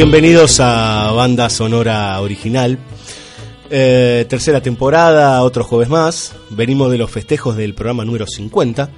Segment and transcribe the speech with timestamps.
[0.00, 2.78] Bienvenidos a Banda Sonora Original.
[3.68, 6.36] Eh, tercera temporada, otro jueves más.
[6.50, 8.90] Venimos de los festejos del programa número 50.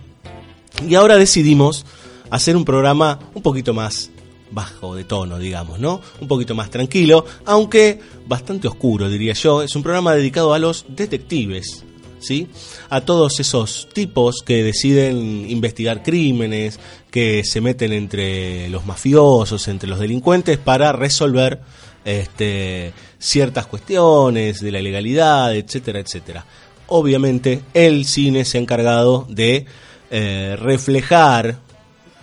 [0.86, 1.86] Y ahora decidimos
[2.28, 4.10] hacer un programa un poquito más
[4.50, 6.02] bajo de tono, digamos, ¿no?
[6.20, 9.62] Un poquito más tranquilo, aunque bastante oscuro, diría yo.
[9.62, 11.82] Es un programa dedicado a los detectives,
[12.20, 12.48] ¿sí?
[12.88, 16.78] A todos esos tipos que deciden investigar crímenes,
[17.10, 21.60] que se meten entre los mafiosos, entre los delincuentes para resolver
[22.04, 26.44] este, ciertas cuestiones de la legalidad, etcétera, etcétera.
[26.86, 29.66] Obviamente el cine se ha encargado de
[30.10, 31.58] eh, reflejar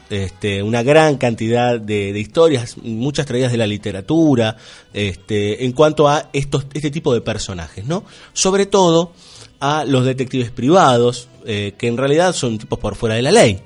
[0.09, 4.55] este, una gran cantidad de, historias, muchas traídas de la literatura,
[4.93, 8.03] este, en cuanto a estos, este tipo de personajes, ¿no?
[8.33, 9.11] Sobre todo
[9.59, 13.61] a los detectives privados, eh, que en realidad son tipos por fuera de la ley,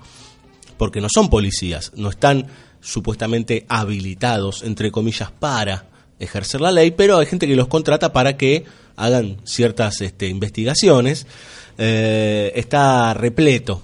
[0.78, 2.48] porque no son policías, no están
[2.80, 5.86] supuestamente habilitados, entre comillas, para
[6.20, 11.26] ejercer la ley, pero hay gente que los contrata para que hagan ciertas este, investigaciones.
[11.78, 13.82] Eh, está repleto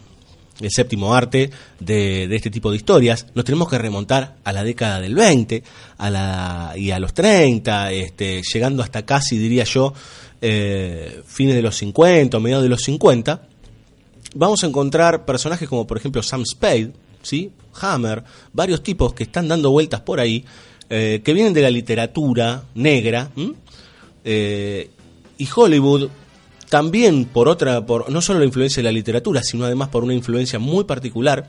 [0.61, 1.49] el séptimo arte
[1.80, 5.64] de, de, este tipo de historias, nos tenemos que remontar a la década del 20
[5.98, 9.93] a la, y a los 30, este, llegando hasta casi, diría yo,
[10.42, 13.48] eh, fines de los 50 o mediados de los 50.
[14.36, 17.52] Vamos a encontrar personajes como, por ejemplo, Sam Spade, ¿sí?
[17.81, 20.45] Hammer, varios tipos que están dando vueltas por ahí,
[20.89, 23.31] eh, que vienen de la literatura negra,
[24.23, 24.89] eh,
[25.37, 26.09] y Hollywood
[26.70, 30.14] también por otra, por no solo la influencia de la literatura, sino además por una
[30.14, 31.47] influencia muy particular,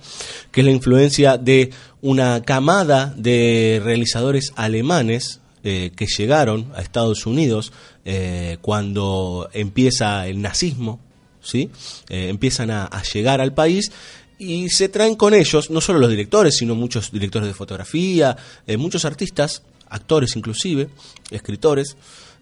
[0.52, 1.70] que es la influencia de
[2.02, 5.40] una camada de realizadores alemanes
[5.70, 7.74] eh, que llegaron a Estados Unidos
[8.06, 10.98] eh, cuando empieza el nazismo,
[11.42, 11.68] ¿sí?
[12.08, 13.92] Eh, empiezan a, llegar al país
[14.38, 18.34] y se traen con ellos no solo los directores, sino muchos directores de fotografía,
[18.78, 20.88] muchos artistas, actores inclusive,
[21.30, 21.98] escritores,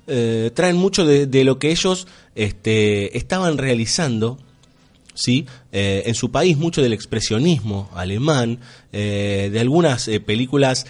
[0.06, 4.38] traen mucho de, de, lo que ellos este, estaban realizando
[5.16, 5.46] ¿sí?
[5.72, 8.60] Eh, en su país, mucho del expresionismo alemán,
[8.92, 10.86] eh, de algunas eh, películas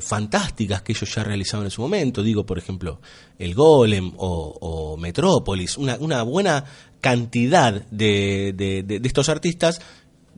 [0.00, 3.00] fantásticas que ellos ya realizaban en su momento, digo, por ejemplo,
[3.38, 6.64] El Golem o, Metrópolis, una, una, buena
[7.02, 9.80] cantidad de estos artistas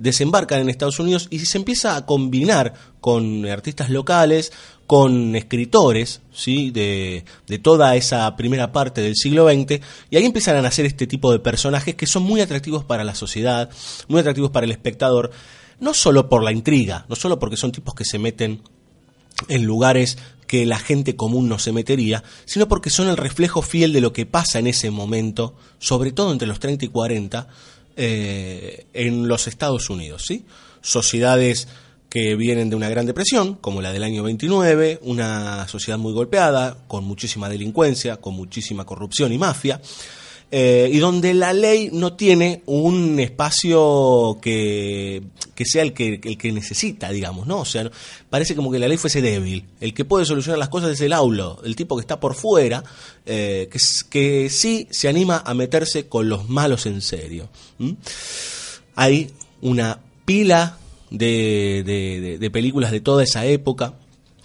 [0.01, 4.53] desembarcan en Estados Unidos y se empieza a combinar con artistas locales,
[4.87, 6.71] con escritores ¿sí?
[6.71, 7.25] de,
[7.63, 9.81] toda esa primera parte del siglo XX,
[10.11, 13.15] y ahí empiezan a nacer este tipo de personajes que son muy atractivos para la
[13.15, 13.71] sociedad,
[14.09, 15.31] muy atractivos para el espectador,
[15.79, 18.63] no solo por la intriga, no solo porque son tipos que se meten
[19.49, 23.93] en lugares que la gente común no se metería, sino porque son el reflejo fiel
[23.93, 27.49] de lo que pasa en ese momento, sobre todo entre los 30 y 40,
[28.03, 30.47] eh, en los Estados Unidos, ¿sí?
[30.81, 31.69] Sociedades
[32.09, 36.79] que vienen de una gran depresión, como la del año 29, una sociedad muy golpeada,
[36.89, 39.83] con muchísima delincuencia, con muchísima corrupción y mafia,
[40.53, 45.23] eh, y donde la ley no tiene un espacio que,
[45.55, 47.61] que sea el que, el que necesita, digamos, ¿no?
[47.61, 47.89] O sea,
[48.29, 49.67] parece como que la ley fuese débil.
[49.81, 52.83] El que puede solucionar las cosas es el aulo, el tipo que está por fuera,
[53.27, 53.79] eh, que,
[54.11, 57.49] que sí se anima a meterse con los malos en serio.
[58.97, 59.31] Hay
[59.63, 60.79] una pila
[61.11, 63.95] de, de, películas de toda esa época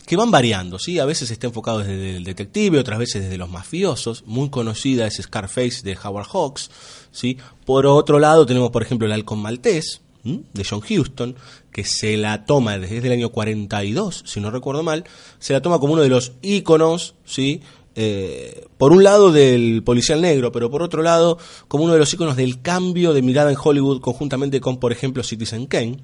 [0.05, 0.99] que van variando, ¿sí?
[0.99, 4.23] A veces está enfocado desde el detective, otras veces desde los mafiosos.
[4.25, 6.69] Muy conocida es Scarface de Howard Hawks,
[7.11, 7.37] ¿sí?
[7.65, 11.35] Por otro lado tenemos, por ejemplo, El Halcón Maltés, de John Huston,
[11.71, 15.03] que se la toma desde el año 42, si no recuerdo mal,
[15.39, 17.61] se la toma como uno de los íconos, ¿sí?
[17.97, 21.37] Eh, por un lado del policial negro, pero por otro lado
[21.67, 25.23] como uno de los íconos del cambio de mirada en Hollywood conjuntamente con, por ejemplo,
[25.23, 25.99] Citizen Kane.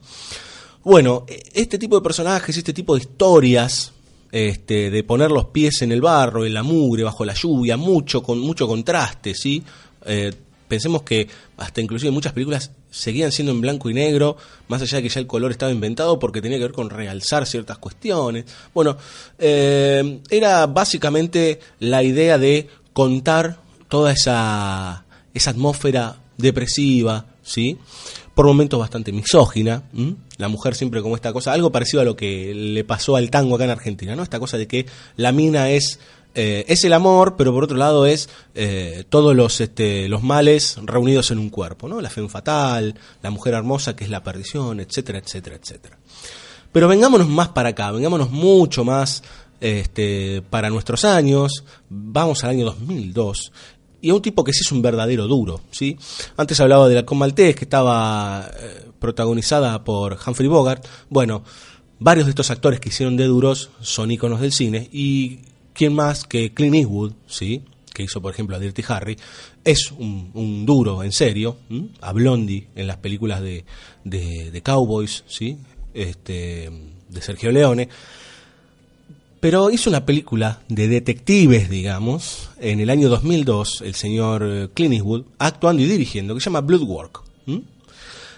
[0.84, 3.94] Bueno, este tipo de personajes, este tipo de historias,
[4.32, 8.24] este, de poner los pies en el barro, en la mugre, bajo la lluvia, mucho,
[8.24, 9.62] con mucho contraste, ¿sí?
[10.06, 10.34] Eh,
[10.68, 14.38] pensemos que hasta inclusive muchas películas seguían siendo en blanco y negro,
[14.70, 17.46] más allá de que ya el color estaba inventado porque tenía que ver con realzar
[17.46, 18.46] ciertas cuestiones.
[18.74, 18.98] Bueno,
[19.38, 27.78] eh, era básicamente la idea de contar toda esa, esa atmósfera depresiva, ¿sí?
[28.36, 29.84] Por momentos bastante misógina,
[30.38, 33.56] la mujer siempre como esta cosa, algo parecido a lo que le pasó al tango
[33.56, 34.24] acá en Argentina, ¿no?
[34.24, 34.86] Esta cosa de que
[35.18, 36.00] la mina es
[36.34, 40.78] eh, es el amor, pero por otro lado es eh, todos los, este, los males
[40.84, 42.00] reunidos en un cuerpo, ¿no?
[42.00, 45.98] La fe fatal, la mujer hermosa que es la perdición, etcétera, etcétera, etcétera.
[46.72, 49.24] Pero vengámonos más para acá, vengámonos mucho más
[49.60, 53.52] este, para nuestros años, vamos al año 2002,
[54.02, 55.98] y a un tipo que sí es un verdadero duro, ¿sí?
[56.38, 61.44] Antes hablaba de la Maltés, que estaba eh, protagonizada por Humphrey Bogart, bueno,
[62.00, 65.40] varios de estos actores que hicieron de duros son íconos del cine, y
[65.74, 67.64] ¿quién más que Clint Eastwood, ¿sí?
[67.94, 69.18] que hizo por ejemplo a Dirty Harry,
[69.64, 71.58] es un, duro en serio,
[72.00, 73.66] a Blondie en las películas de,
[74.04, 75.58] de, Cowboys, ¿sí?
[75.94, 76.72] este,
[77.10, 77.90] de Sergio Leone,
[79.42, 85.04] pero hizo una película de detectives, digamos, en el año 2002, el señor eh, Clint
[85.40, 87.24] actuando y dirigiendo, que se llama Bloodwork.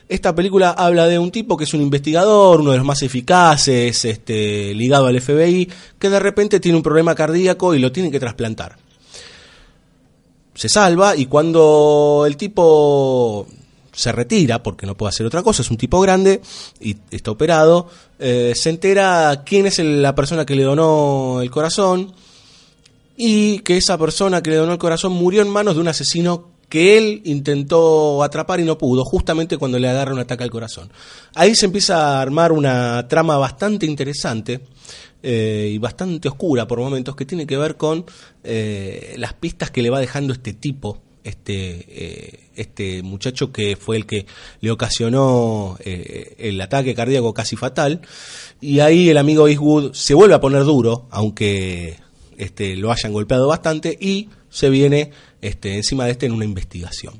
[0.09, 4.05] Esta película habla de un tipo que es un investigador, uno de los más eficaces,
[4.05, 8.19] este, ligado al FBI, que de repente tiene un problema cardíaco y lo tienen que
[8.19, 8.77] trasplantar.
[10.53, 13.47] Se salva y cuando el tipo
[13.93, 16.41] se retira, porque no puede hacer otra cosa, es un tipo grande
[16.81, 17.87] y está operado,
[18.19, 22.13] eh, se entera quién es la persona que le donó el corazón
[23.15, 26.51] y que esa persona que le donó el corazón murió en manos de un asesino
[26.69, 30.91] que él intentó atrapar y no pudo, justamente cuando le agarra un ataque al corazón.
[31.35, 34.59] Ahí se empieza a armar una trama bastante interesante
[35.21, 38.05] eh, y bastante oscura por momentos que tiene que ver con
[38.43, 44.05] eh, las pistas que le va dejando este tipo, este, este muchacho que fue el
[44.05, 44.25] que
[44.61, 48.01] le ocasionó el ataque cardíaco casi fatal.
[48.61, 51.97] Y ahí el amigo Eastwood se vuelve a poner duro, aunque
[52.37, 55.11] este, lo hayan golpeado bastante, y se viene
[55.41, 57.19] este, encima de este en una investigación.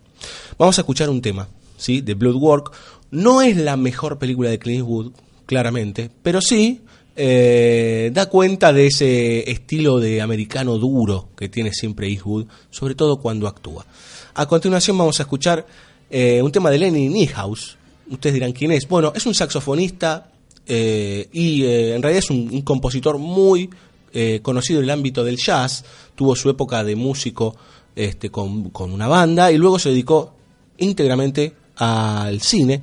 [0.57, 2.01] Vamos a escuchar un tema, ¿sí?
[2.01, 2.71] De Bloodwork.
[3.12, 5.12] No es la mejor película de Clint Eastwood,
[5.45, 6.81] claramente, pero sí
[7.15, 13.18] eh, da cuenta de ese estilo de americano duro que tiene siempre Eastwood, sobre todo
[13.18, 13.85] cuando actúa.
[14.35, 15.65] A continuación vamos a escuchar
[16.09, 17.77] eh, un tema de Lenny Niehaus.
[18.09, 18.88] Ustedes dirán quién es.
[18.88, 20.31] Bueno, es un saxofonista
[20.65, 23.69] eh, y en realidad es un, compositor muy
[24.44, 25.83] conocido en el ámbito del jazz.
[26.13, 27.56] Tuvo su época de músico
[27.95, 30.33] este, con, una banda y luego se dedicó
[30.77, 32.81] íntegramente al cine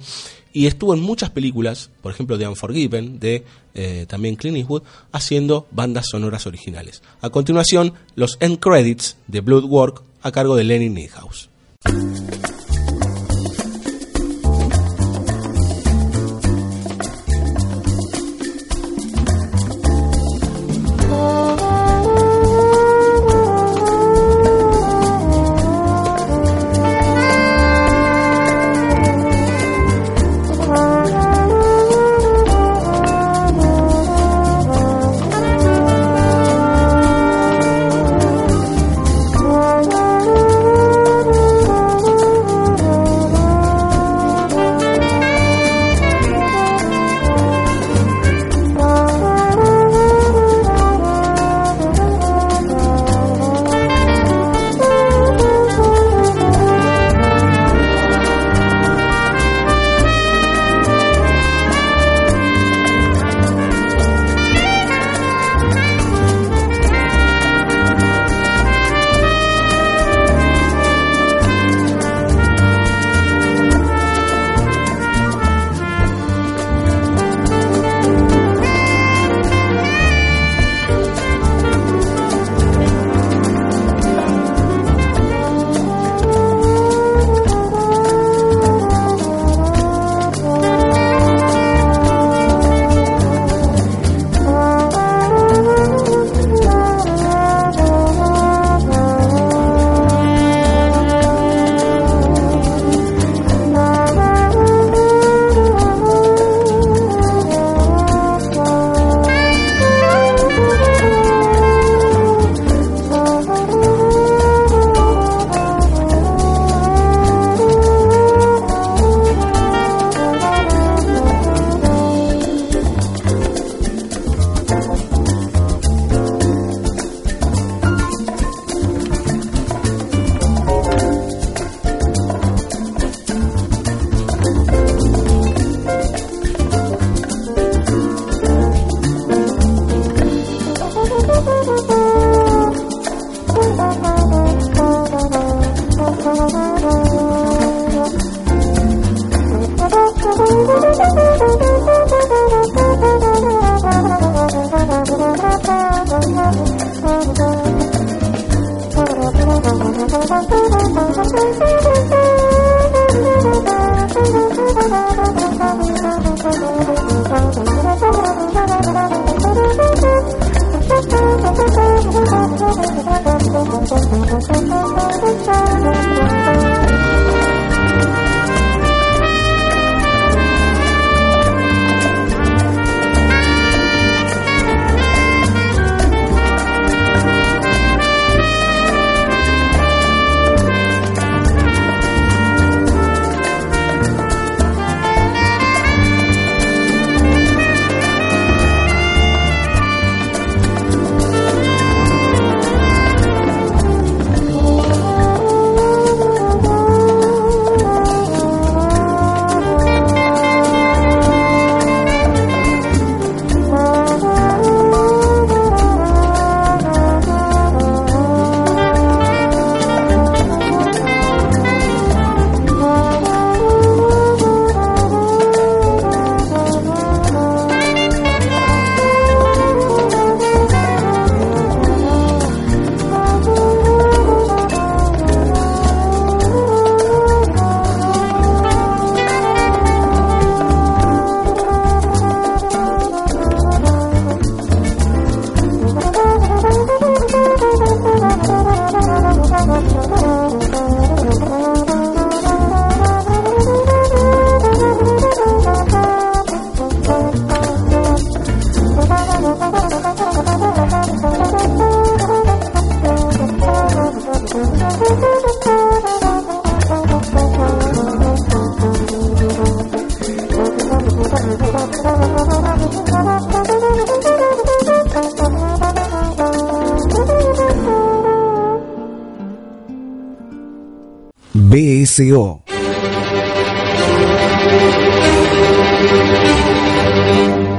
[0.53, 3.45] y estuvo en muchas películas, por ejemplo de Unforgiven, de
[3.75, 4.83] eh, también Clint Eastwood,
[5.13, 7.03] haciendo bandas sonoras originales.
[7.21, 11.51] A continuación, los end credits de Bloodwork a cargo de Lenny Niehaus.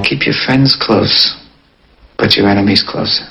[0.03, 1.36] Keep your friends close,
[2.17, 3.25] but your enemies closer.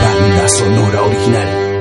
[0.00, 1.71] Banda sonora original.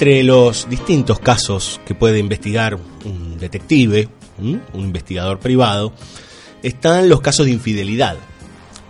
[0.00, 5.92] Entre los distintos casos que puede investigar un detective, un investigador privado,
[6.62, 8.16] están los casos de infidelidad.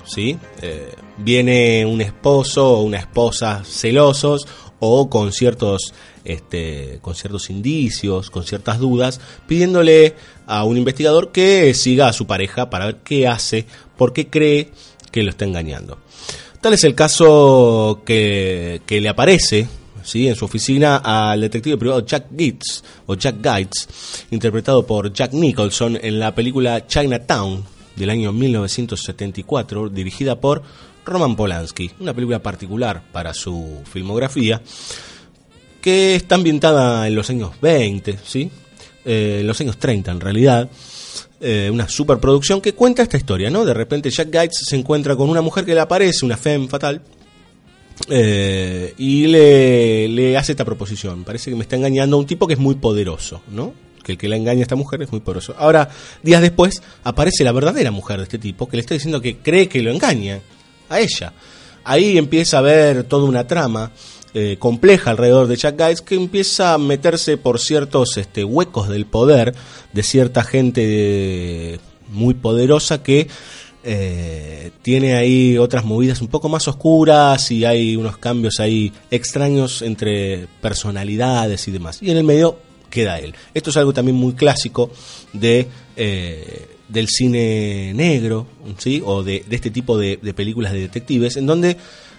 [0.04, 0.38] ¿sí?
[0.62, 4.46] Eh, viene un esposo o una esposa celosos
[4.78, 10.14] o con ciertos, este, con ciertos indicios, con ciertas dudas, pidiéndole
[10.46, 14.70] a un investigador que siga a su pareja para ver qué hace, por qué cree
[15.10, 15.98] que lo está engañando.
[16.60, 19.66] Tal es el caso que le aparece
[20.04, 20.28] ¿sí?
[20.28, 23.88] en su oficina al detective privado Jack Gates, o Jack Gates,
[24.30, 27.64] interpretado por Jack Nicholson en la película Chinatown
[27.96, 30.62] del año 1974, dirigida por
[31.04, 34.62] Roman Polanski, una película particular para su filmografía,
[35.80, 38.50] que está ambientada en los años 20, ¿sí?
[39.04, 40.70] Eh, en los años 30 en realidad,
[41.40, 43.64] eh, una superproducción que cuenta esta historia, ¿no?
[43.64, 47.00] De repente Jack Gates se encuentra con una mujer que le aparece, una femme fatal,
[48.08, 51.24] eh, y le, le hace esta proposición.
[51.24, 53.74] Parece que me está engañando un tipo que es muy poderoso, ¿no?
[54.02, 55.54] Que el que la engaña a esta mujer es muy poderoso.
[55.58, 55.88] Ahora,
[56.22, 59.68] días después, aparece la verdadera mujer de este tipo que le está diciendo que cree
[59.68, 60.40] que lo engaña
[60.88, 61.32] a ella.
[61.84, 63.92] Ahí empieza a haber toda una trama
[64.32, 69.04] eh, compleja alrededor de Jack Guys que empieza a meterse por ciertos este, huecos del
[69.04, 69.54] poder
[69.92, 71.80] de cierta gente eh,
[72.10, 73.26] muy poderosa que
[73.82, 79.82] eh, tiene ahí otras movidas un poco más oscuras y hay unos cambios ahí extraños
[79.82, 82.02] entre personalidades y demás.
[82.02, 82.58] Y en el medio
[82.90, 83.34] queda él.
[83.54, 84.90] Esto es algo también muy clásico
[85.32, 88.46] de eh, del cine negro,
[88.78, 89.00] ¿sí?
[89.04, 91.76] O de, este tipo de, de películas de detectives, en donde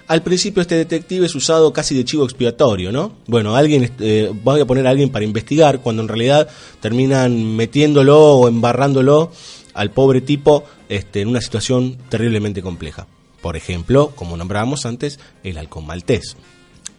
[0.08, 3.14] al principio este detective es usado casi de chivo expiatorio, ¿no?
[3.28, 6.50] Bueno, alguien eh, voy a poner a alguien para investigar, cuando en realidad
[6.80, 9.32] terminan metiéndolo o embarrándolo
[9.74, 13.08] al pobre tipo este, en una situación terriblemente compleja.
[13.42, 16.36] Por ejemplo, como nombrábamos antes, el halcón maltés.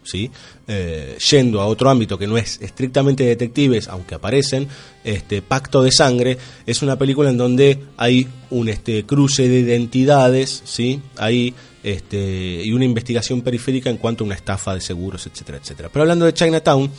[0.03, 0.31] ¿sí?
[0.67, 4.67] Eh, yendo a otro ámbito que no es estrictamente detectives, aunque aparecen,
[5.03, 10.63] este Pacto de Sangre es una película en donde hay un este, cruce de identidades,
[10.65, 10.99] ¿sí?
[11.17, 15.89] hay este, y una investigación periférica en cuanto a una estafa de seguros, etcétera, etcétera.
[15.93, 16.89] Pero hablando de Chinatown,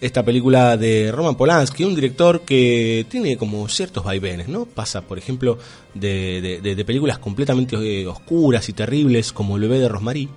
[0.00, 4.64] esta película de Roman Polanski, un director que tiene como ciertos vaivenes, ¿no?
[4.64, 5.58] Pasa, por ejemplo,
[5.94, 10.28] de, de- de películas completamente eh, oscuras y terribles como El bebé de Rosemary,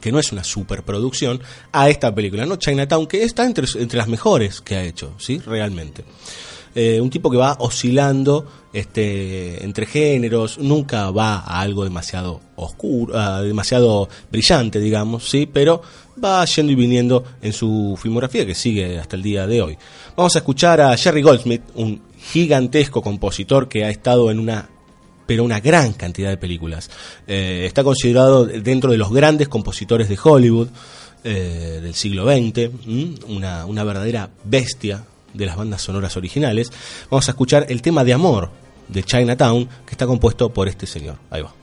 [0.00, 1.40] que no es una superproducción,
[1.72, 2.56] a esta película, ¿no?
[2.56, 5.38] Chinatown, que está entre, entre las mejores que ha hecho, ¿sí?
[5.38, 6.04] Realmente.
[6.74, 13.18] Eh, un tipo que va oscilando este, entre géneros, nunca va a algo demasiado oscuro,
[13.18, 15.80] a demasiado brillante, digamos, sí, pero
[16.22, 19.78] va yendo y viniendo en su filmografía que sigue hasta el día de hoy.
[20.16, 24.68] Vamos a escuchar a Jerry Goldsmith, un gigantesco compositor que ha estado en una
[25.26, 26.90] pero una gran cantidad de películas.
[27.26, 30.68] Eh, está considerado dentro de los grandes compositores de Hollywood
[31.22, 32.70] eh, del siglo XX,
[33.26, 36.72] una verdadera bestia de las bandas sonoras originales.
[37.10, 38.50] Vamos a escuchar el tema de amor
[38.88, 41.16] de Chinatown, que está compuesto por este señor.
[41.30, 41.57] Ahí va.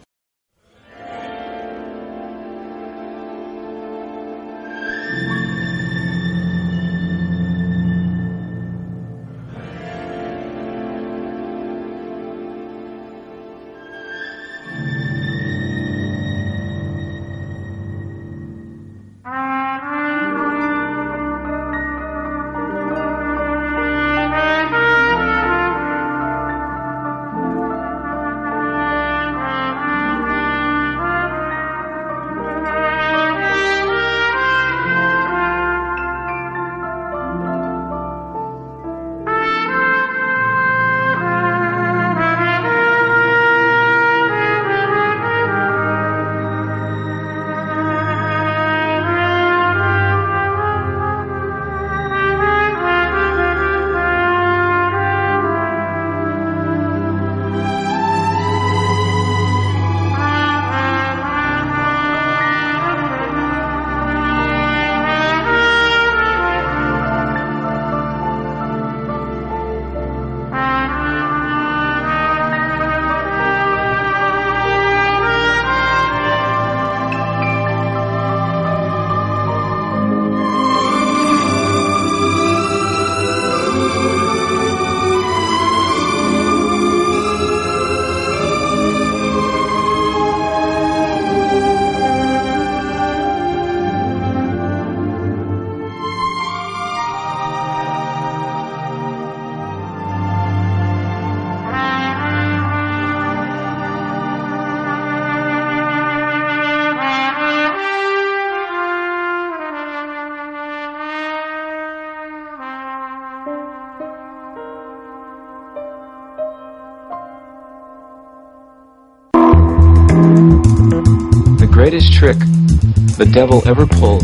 [123.36, 124.24] Devil ever pulled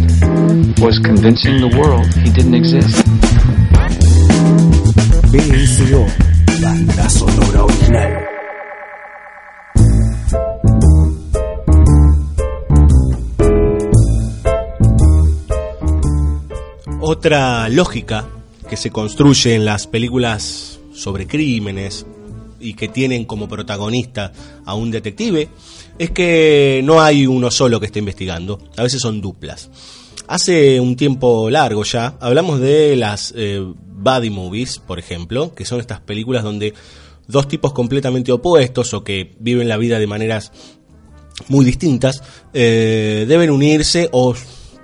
[0.79, 3.05] was convincing the world he didn't exist.
[6.61, 8.23] Banda sonora original.
[17.01, 18.29] Otra lógica
[18.69, 22.05] que se construye en las películas sobre crímenes
[22.61, 24.31] y que tienen como protagonista
[24.65, 25.49] a un detective
[25.97, 29.69] es que no hay uno solo que esté investigando, a veces son duplas.
[30.27, 35.79] Hace un tiempo largo ya hablamos de las eh, buddy movies, por ejemplo, que son
[35.79, 36.73] estas películas donde
[37.27, 40.51] dos tipos completamente opuestos o que viven la vida de maneras
[41.47, 42.21] muy distintas
[42.53, 44.33] eh, deben unirse o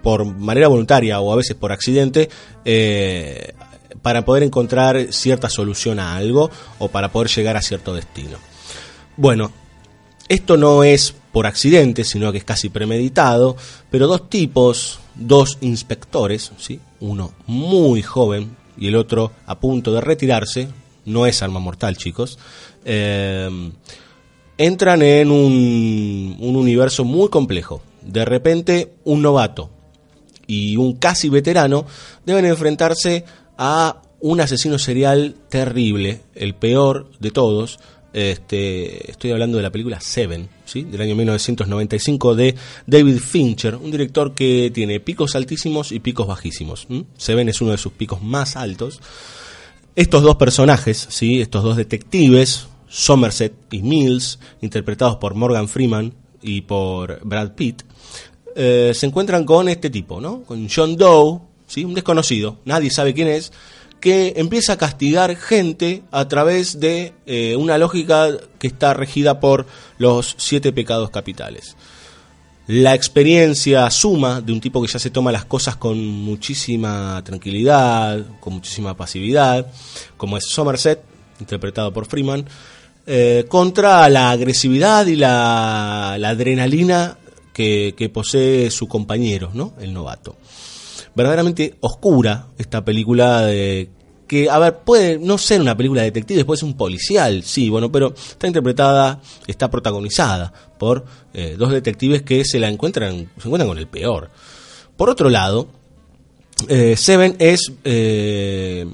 [0.02, 2.30] por manera voluntaria o a veces por accidente
[2.64, 3.54] eh,
[4.02, 8.38] para poder encontrar cierta solución a algo o para poder llegar a cierto destino.
[9.16, 9.52] Bueno,
[10.30, 13.56] esto no es por accidente, sino que es casi premeditado,
[13.90, 16.80] pero dos tipos, dos inspectores, ¿sí?
[17.00, 20.68] uno muy joven y el otro a punto de retirarse,
[21.06, 22.38] no es arma mortal chicos,
[22.86, 23.50] eh,
[24.58, 27.82] entran en un, un universo muy complejo.
[28.02, 29.70] De repente, un novato
[30.48, 31.86] y un casi veterano
[32.26, 33.26] deben enfrentarse
[33.58, 37.80] a un asesino serial terrible, el peor de todos.
[38.14, 40.84] Este, estoy hablando de la película Seven, ¿sí?
[40.84, 42.56] del año 1995 de
[42.88, 46.88] David Fincher, un director que tiene picos altísimos y picos bajísimos.
[47.18, 49.02] Seven es uno de sus picos más altos.
[49.96, 51.42] Estos dos personajes, ¿sí?
[51.42, 57.84] estos dos detectives, Somerset y Mills, interpretados por Morgan Freeman y por Brad Pitt,
[58.56, 60.42] eh, se encuentran con este tipo, ¿no?
[60.44, 61.86] Con John Doe, ¿sí?
[61.86, 63.52] un desconocido, nadie sabe quién es,
[64.00, 69.66] que empieza a castigar gente a través de eh, una lógica que está regida por
[69.98, 71.76] los siete pecados capitales.
[72.68, 78.26] La experiencia suma de un tipo que ya se toma las cosas con muchísima tranquilidad,
[78.40, 79.68] con muchísima pasividad,
[80.18, 81.02] como es Somerset,
[81.40, 82.46] interpretado por Freeman,
[83.06, 87.18] eh, contra la agresividad y la, adrenalina
[87.54, 89.74] que, que posee su compañero, ¿no?
[89.80, 90.36] El novato
[91.18, 93.90] verdaderamente oscura esta película de
[94.28, 97.70] que, a ver, puede no ser una película de detectives, puede ser un policial, sí,
[97.70, 103.48] bueno, pero está interpretada, está protagonizada por eh, dos detectives que se la encuentran, se
[103.48, 104.30] encuentran con el peor.
[104.96, 105.70] Por otro lado,
[106.68, 108.86] eh, Seven es eh,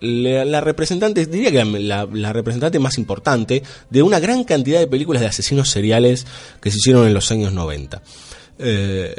[0.00, 5.22] la, representante, diría que la, la representante más importante de una gran cantidad de películas
[5.22, 6.26] de asesinos seriales
[6.60, 8.02] que se hicieron en los años 90.
[8.58, 9.14] Eh,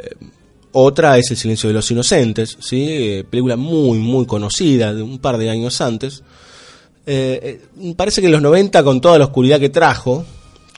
[0.72, 2.86] otra es El silencio de los inocentes, ¿sí?
[2.88, 6.22] Eh, película muy, muy conocida, de un par de años antes.
[7.06, 10.24] Eh, eh, parece que en los 90, con toda la oscuridad que trajo,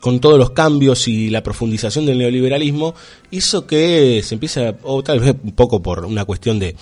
[0.00, 2.94] con todos los cambios y la profundización del neoliberalismo,
[3.31, 6.76] hizo que se empiece, o tal vez un poco por una cuestión de,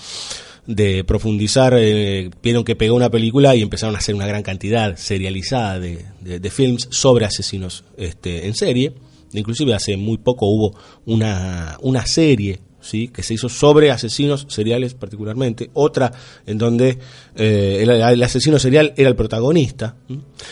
[0.67, 1.75] de profundizar,
[2.41, 6.39] vieron que pegó una película y empezaron a hacer una gran cantidad serializada de, de,
[6.39, 8.93] de films sobre asesinos este, en serie.
[9.33, 13.09] Inclusive hace muy poco hubo una, una serie ¿sí?
[13.09, 16.11] que se hizo sobre asesinos seriales particularmente, otra
[16.45, 16.97] en donde
[17.35, 19.95] eh, el, asesino serial era el protagonista,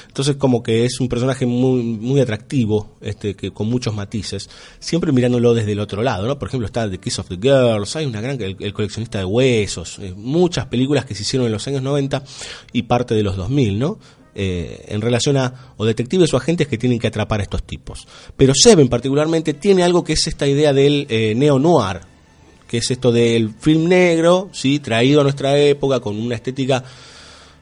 [0.07, 5.11] entonces como que es un personaje muy, muy atractivo, este, que con muchos matices, siempre
[5.11, 6.37] mirándolo desde el otro lado, ¿no?
[6.37, 9.25] por ejemplo está The Kiss of the Girls, hay una gran, el, el coleccionista de
[9.25, 12.23] huesos, eh, muchas películas que se hicieron en los años 90
[12.73, 13.99] y parte de los 2000, ¿no?
[14.39, 18.07] Eh, en relación a o detectives o agentes que tienen que atrapar a estos tipos.
[18.35, 22.01] Pero Seven particularmente tiene algo que es esta idea del neo-noir,
[22.67, 24.79] que es esto del film negro, ¿sí?
[24.79, 26.83] traído a nuestra época con una estética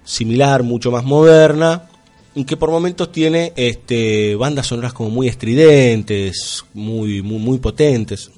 [0.03, 1.89] similar, mucho más moderna,
[2.33, 8.29] y que por momentos tiene este, bandas sonoras como muy estridentes, muy, muy, muy potentes.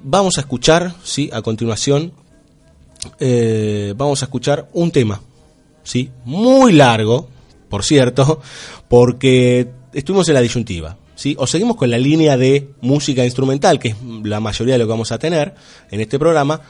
[0.00, 1.30] Vamos a escuchar, ¿sí?
[1.32, 2.12] a continuación,
[3.20, 5.20] eh, vamos a escuchar un tema,
[5.84, 6.10] ¿sí?
[6.24, 7.28] muy largo,
[7.68, 8.40] por cierto,
[8.88, 10.96] porque estuvimos en la disyuntiva.
[11.38, 14.90] O seguimos con la línea de música instrumental, que es la mayoría de lo que
[14.90, 15.54] vamos a tener
[15.90, 16.60] en este programa,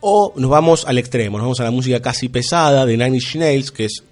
[0.00, 3.36] o nos vamos al extremo, nos vamos a la música casi pesada de Nine Inch
[3.36, 4.04] Nails, que es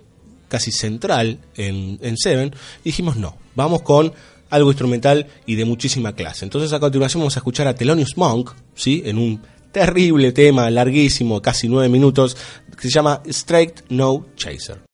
[0.48, 4.12] casi central en, en Seven, y dijimos no, vamos con
[4.50, 6.44] algo instrumental y de muchísima clase.
[6.44, 9.02] Entonces a continuación vamos a escuchar a Thelonious Monk, ¿sí?
[9.04, 9.40] en un
[9.72, 12.36] terrible tema larguísimo, casi nueve minutos,
[12.76, 14.85] que se llama Straight No Chaser.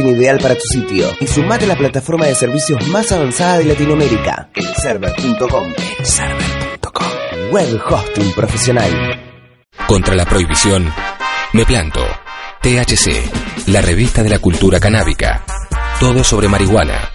[0.00, 3.64] Hosting ideal para tu sitio y sumate a la plataforma de servicios más avanzada de
[3.64, 5.72] Latinoamérica, elserver.com.
[5.98, 7.06] Elserver.com.
[7.52, 8.90] Web hosting profesional.
[9.86, 10.92] Contra la prohibición,
[11.52, 12.00] me planto.
[12.62, 15.44] THC, la revista de la cultura canábica.
[15.98, 17.09] Todo sobre marihuana.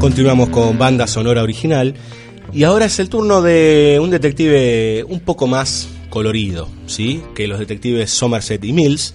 [0.00, 1.94] Continuamos con banda sonora original
[2.52, 7.22] y ahora es el turno de un detective un poco más colorido, ¿sí?
[7.34, 9.14] Que los detectives Somerset y Mills.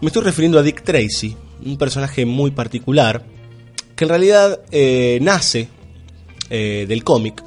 [0.00, 3.24] Me estoy refiriendo a Dick Tracy, un personaje muy particular
[3.94, 5.68] que en realidad eh, nace
[6.50, 7.42] eh, del cómic.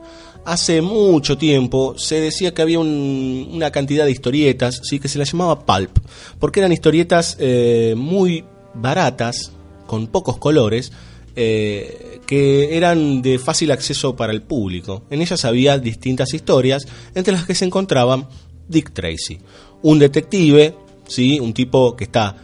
[0.45, 5.19] Hace mucho tiempo se decía que había un- una cantidad de historietas, sí, que se
[5.19, 5.99] las llamaba pulp,
[6.39, 9.51] porque eran historietas eh, muy baratas,
[9.85, 10.91] con pocos colores,
[11.35, 15.03] que eran de fácil acceso para el público.
[15.09, 18.27] En ellas había distintas historias, entre las que se encontraban
[18.69, 19.37] Dick Tracy,
[19.81, 20.75] un detective,
[21.07, 22.35] sí, un tipo que está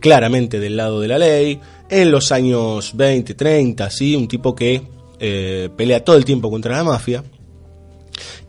[0.00, 4.16] claramente del lado de la ley, en los años 20, 30, ¿sí?
[4.16, 4.82] un tipo que
[5.18, 7.24] eh, pelea todo el tiempo contra la mafia.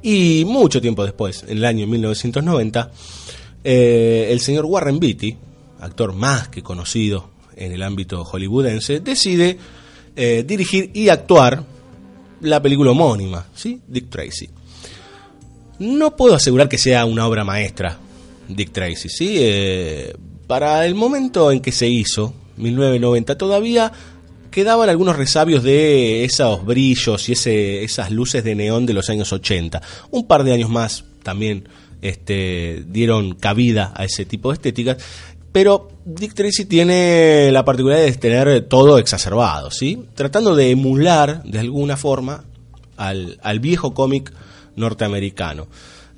[0.01, 2.91] Y mucho tiempo después, en el año 1990,
[3.63, 5.36] eh, el señor Warren Beatty,
[5.80, 9.57] actor más que conocido en el ámbito hollywoodense, decide
[10.15, 11.63] eh, dirigir y actuar
[12.41, 13.82] la película homónima, ¿sí?
[13.88, 14.49] Dick Tracy.
[15.80, 17.97] No puedo asegurar que sea una obra maestra,
[18.47, 19.36] Dick Tracy, ¿sí?
[19.39, 20.15] Eh,
[20.47, 23.91] para el momento en que se hizo, 1990, todavía
[24.51, 29.34] quedaban algunos resabios de esos brillos y ese, esas luces de neón de los años
[29.34, 29.82] 80.
[30.11, 31.67] Un par de años más también
[32.01, 34.97] este, dieron cabida a ese tipo de estéticas.
[35.51, 40.05] Pero Dick Tracy tiene la particularidad de tener todo exacerbado, ¿sí?
[40.13, 42.45] Tratando de emular de alguna forma
[42.95, 44.32] al, al viejo cómic
[44.76, 45.67] norteamericano.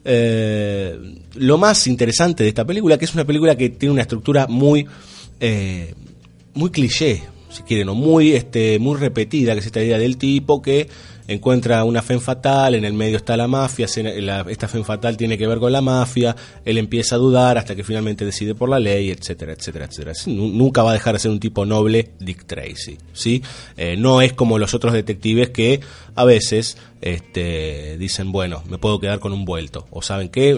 [0.03, 0.97] Eh,
[1.36, 4.88] lo más interesante de esta película, que es una película que tiene una estructura muy,
[5.39, 5.93] eh,
[6.53, 10.62] muy cliché, si quieren, o muy, este, muy repetida, que es esta idea del tipo
[10.62, 10.88] que
[11.28, 15.45] encuentra una fe fatal, en el medio está la mafia, esta fe fatal tiene que
[15.45, 19.12] ver con la mafia, él empieza a dudar hasta que finalmente decide por la ley,
[19.12, 20.14] etcétera, etcétera, etcétera.
[20.28, 23.43] Nunca va a dejar de ser un tipo noble Dick Tracy, ¿sí?
[23.76, 25.82] Eh, no es como los otros detectives que
[26.16, 30.58] a veces este, dicen, bueno, me puedo quedar con un vuelto, o saben que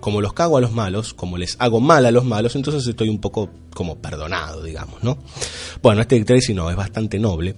[0.00, 3.08] como los cago a los malos, como les hago mal a los malos, entonces estoy
[3.08, 5.18] un poco como perdonado, digamos, ¿no?
[5.82, 7.54] Bueno, este Tracy no, es bastante noble.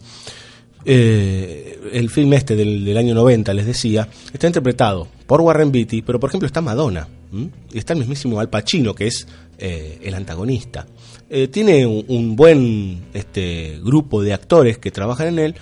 [0.85, 6.19] Eh, el film este del, año 90, les decía, está interpretado por Warren Beatty, pero
[6.19, 7.09] por ejemplo está Madonna,
[7.73, 9.27] y está el mismísimo Al Pacino, que es
[9.59, 10.87] eh, el antagonista.
[11.31, 15.55] Eh, tiene un, un buen este, grupo de actores que trabajan en él,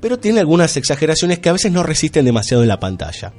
[0.00, 3.32] pero tiene algunas exageraciones que a veces no resisten demasiado en la pantalla.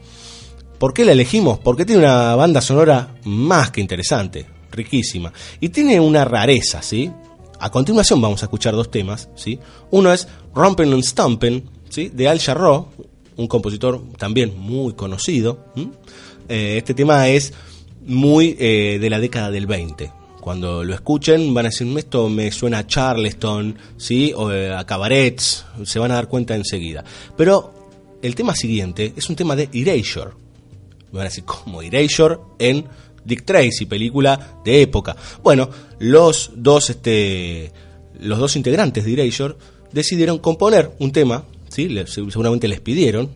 [0.78, 1.60] ¿Por qué la elegimos?
[1.60, 5.34] Porque tiene una banda sonora más que interesante, riquísima.
[5.60, 7.12] Y tiene una rareza, ¿sí?
[7.60, 9.60] A continuación vamos a escuchar dos temas, ¿sí?
[9.90, 12.10] Uno es Rompin' and Stompin', ¿sí?
[12.14, 12.90] De Al Jarreau,
[13.38, 15.66] un compositor también muy conocido.
[16.48, 17.54] Eh, este tema es
[18.06, 20.12] muy eh, de la década del 20.
[20.40, 24.32] Cuando lo escuchen van a decir, esto me suena a Charleston, ¿sí?
[24.36, 27.04] O eh, a cabarets, se van a dar cuenta enseguida.
[27.36, 27.74] Pero
[28.22, 30.47] el tema siguiente es un tema de Erasure.
[31.18, 32.86] Me van a decir, ¿cómo Erasure en
[33.26, 35.16] Dick Tracy, película de época?
[35.42, 37.72] Bueno, los dos, este,
[38.20, 39.56] los dos integrantes de Erasure
[39.92, 41.90] decidieron componer un tema, ¿sí?
[42.06, 43.32] Seguramente les pidieron,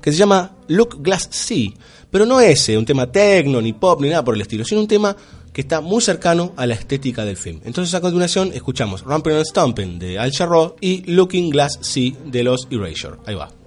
[0.00, 1.70] que se llama Look Glass Sea.
[2.10, 4.80] Pero no es eh, un tema techno, ni pop, ni nada por el estilo, sino
[4.80, 5.14] un tema
[5.52, 7.60] que está muy cercano a la estética del film.
[7.64, 12.42] Entonces a continuación escuchamos Rumpin' and Stompin' de Al Jarreau y Looking Glass Sea de
[12.42, 13.18] los Erasure.
[13.26, 13.61] Ahí va.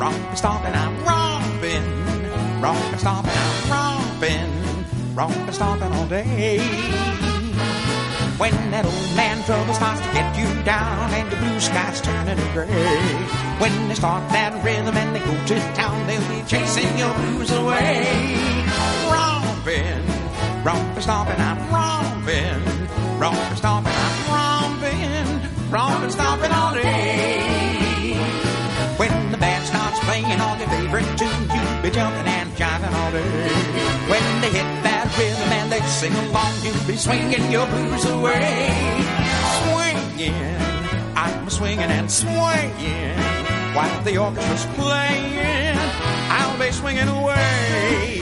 [0.00, 6.58] Romping, stomping, I'm romping, romping, stomping, I'm romping, romping, stomping all day.
[8.38, 12.40] When that old man trouble starts to get you down and the blue skies turning
[12.54, 12.66] gray.
[13.60, 17.52] When they start that rhythm and they go to town, they'll be chasing your blues
[17.52, 18.08] away.
[19.04, 20.00] Romping,
[20.64, 26.99] romping, stomping, I'm romping, romping, stomping, I'm romping, romping, stomping all day.
[30.90, 33.22] Favorite tunes, you'll be jumping and jiving all day.
[34.10, 38.70] When they hit that rhythm and they sing along, you'll be swinging your blues away.
[39.62, 40.34] Swinging,
[41.14, 43.18] I'm swinging and swaying
[43.74, 45.78] while the orchestra's playing.
[46.30, 48.20] I'll be swinging away.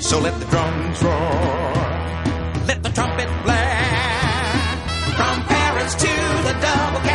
[0.00, 1.72] So let the drums roar,
[2.66, 4.72] let the trumpet blare
[5.16, 6.12] from Paris to
[6.48, 7.11] the double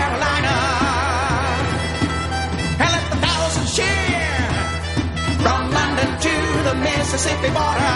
[7.08, 7.88] se sente embora.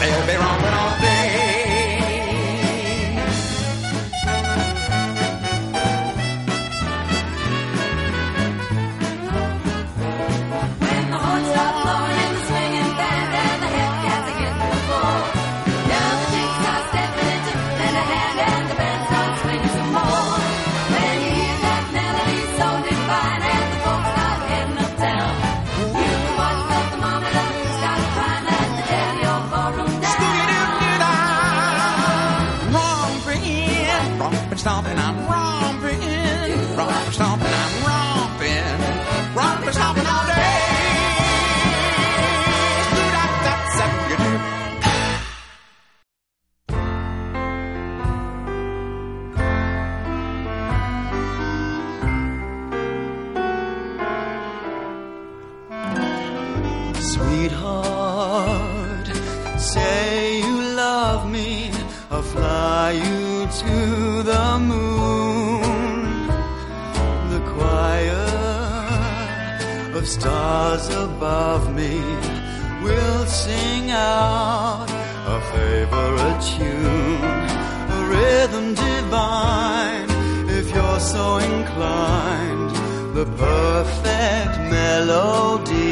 [0.00, 1.07] They'll be wrong when all
[70.76, 71.98] stars above me
[72.82, 74.86] will sing out
[75.34, 77.48] a favorite tune,
[77.96, 80.08] a rhythm divine.
[80.58, 82.70] If you're so inclined,
[83.16, 85.87] the perfect melody.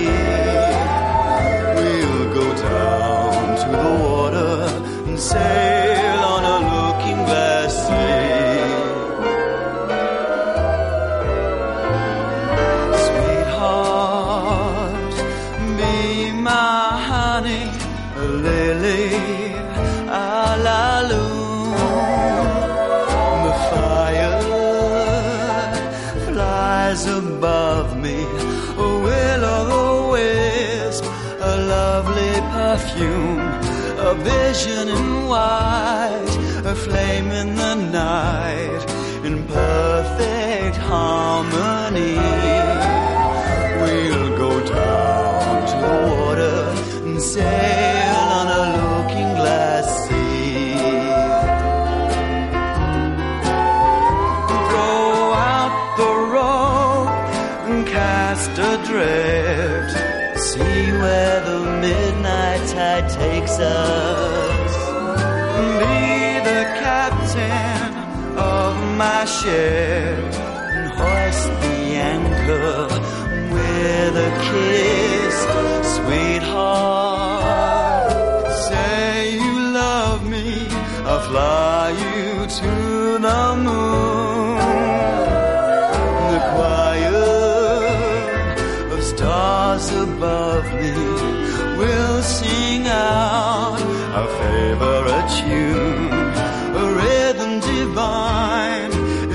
[92.26, 93.78] Sing out
[94.16, 96.34] our favorite tune,
[96.82, 98.92] a rhythm divine.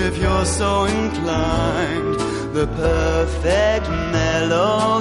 [0.07, 2.19] If you're so inclined,
[2.53, 5.00] the perfect melody.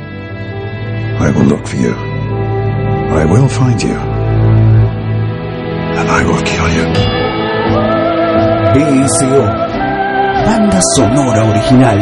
[1.21, 1.93] I will look for you.
[1.93, 3.95] I will find you.
[5.99, 6.85] And I will kill you.
[8.73, 9.43] BSO.
[10.45, 11.99] Banda sonora original.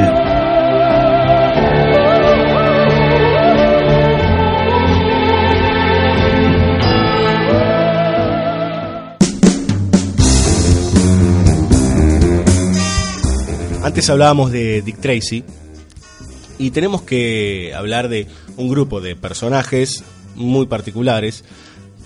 [13.83, 15.43] Antes hablábamos de Dick Tracy
[16.59, 20.03] y tenemos que hablar de un grupo de personajes
[20.35, 21.45] muy particulares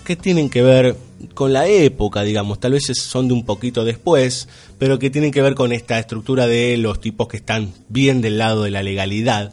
[0.04, 0.96] que tienen que ver
[1.34, 4.48] con la época, digamos, tal vez son de un poquito después,
[4.78, 8.38] pero que tienen que ver con esta estructura de los tipos que están bien del
[8.38, 9.52] lado de la legalidad,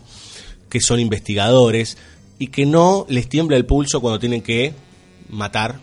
[0.70, 1.97] que son investigadores
[2.38, 4.74] y que no les tiembla el pulso cuando tienen que
[5.30, 5.80] matar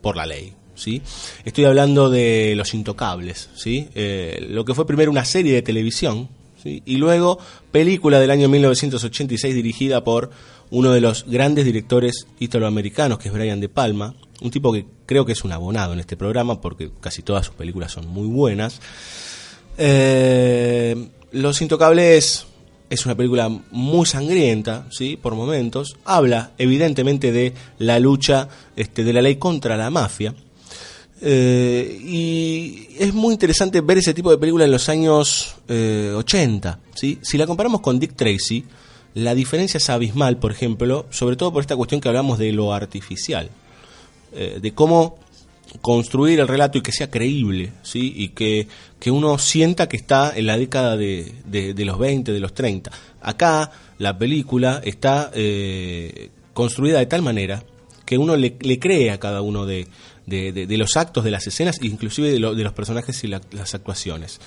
[0.00, 0.52] por la ley.
[0.74, 1.00] ¿sí?
[1.44, 3.88] Estoy hablando de Los Intocables, ¿sí?
[3.94, 6.28] Eh, lo que fue primero una serie de televisión
[6.66, 7.38] y luego
[7.70, 10.30] película del año 1986 dirigida por
[10.70, 15.24] uno de los grandes directores italoamericanos, que es Brian De Palma, un tipo que creo
[15.24, 18.80] que es un abonado en este programa porque casi todas sus películas son muy buenas.
[19.78, 22.46] Eh, Los Intocables
[22.88, 25.18] es una película muy sangrienta, ¿sí?
[25.20, 25.96] Por momentos.
[26.04, 30.34] Habla, evidentemente, de la lucha este, de la ley contra la mafia.
[31.20, 36.78] Eh, y es muy interesante ver ese tipo de película en los años eh, 80.
[36.94, 37.18] ¿sí?
[37.22, 38.64] Si la comparamos con Dick Tracy,
[39.14, 42.72] la diferencia es abismal, por ejemplo, sobre todo por esta cuestión que hablamos de lo
[42.74, 43.48] artificial,
[44.34, 45.18] eh, de cómo
[45.80, 48.12] construir el relato y que sea creíble, ¿sí?
[48.16, 48.68] y que,
[49.00, 52.54] que uno sienta que está en la década de, de- de los 20, de los
[52.54, 52.90] 30.
[53.22, 57.64] Acá la película está eh, construida de tal manera
[58.04, 59.88] que uno le, le cree a cada uno de,
[60.26, 63.28] de- de- de los actos, de las escenas, inclusive de, lo- de los personajes y
[63.28, 64.40] la- las actuaciones.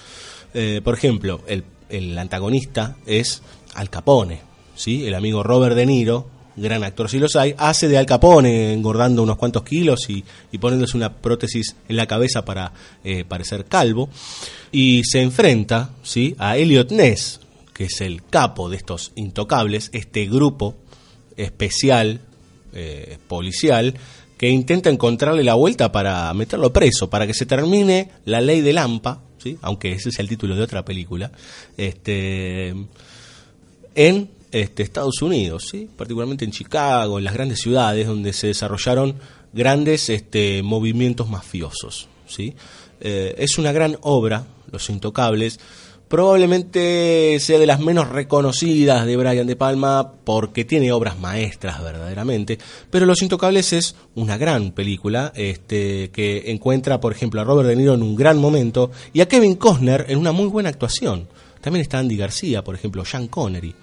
[0.54, 3.42] Eh, por ejemplo, el, el antagonista es
[3.76, 4.42] Al Capone,
[4.76, 5.06] ¿sí?
[5.06, 9.24] el amigo Robert De Niro, gran actor si los hay, hace de Al Capone engordando
[9.24, 12.74] unos cuantos kilos y, y poniéndose una prótesis en la cabeza para
[13.04, 14.10] eh, parecer calvo,
[14.72, 16.36] y se enfrenta ¿sí?
[16.38, 17.40] a Elliot Ness,
[17.74, 20.76] que es el capo de estos intocables, este grupo
[21.38, 22.20] especial
[22.74, 23.94] eh, policial
[24.40, 28.72] que intenta encontrarle la vuelta para meterlo preso, para que se termine la ley de
[28.72, 29.58] Lampa, ¿sí?
[29.62, 31.30] aunque ese es el título de otra película,
[31.76, 32.74] este,
[33.96, 35.90] en este, Estados Unidos, ¿sí?
[35.94, 39.16] particularmente en Chicago, en las grandes ciudades donde se desarrollaron
[39.52, 42.08] grandes este, movimientos mafiosos.
[42.26, 42.56] ¿sí?
[43.02, 45.60] Eh, es una gran obra, Los Intocables,
[46.10, 52.58] probablemente sea de las menos reconocidas de Brian De Palma porque tiene obras maestras verdaderamente,
[52.90, 57.76] pero Los Intocables es una gran película este, que encuentra, por ejemplo, a Robert De
[57.76, 61.28] Niro en un gran momento y a Kevin Costner en una muy buena actuación.
[61.62, 63.76] También está Andy García, por ejemplo, Sean Connery.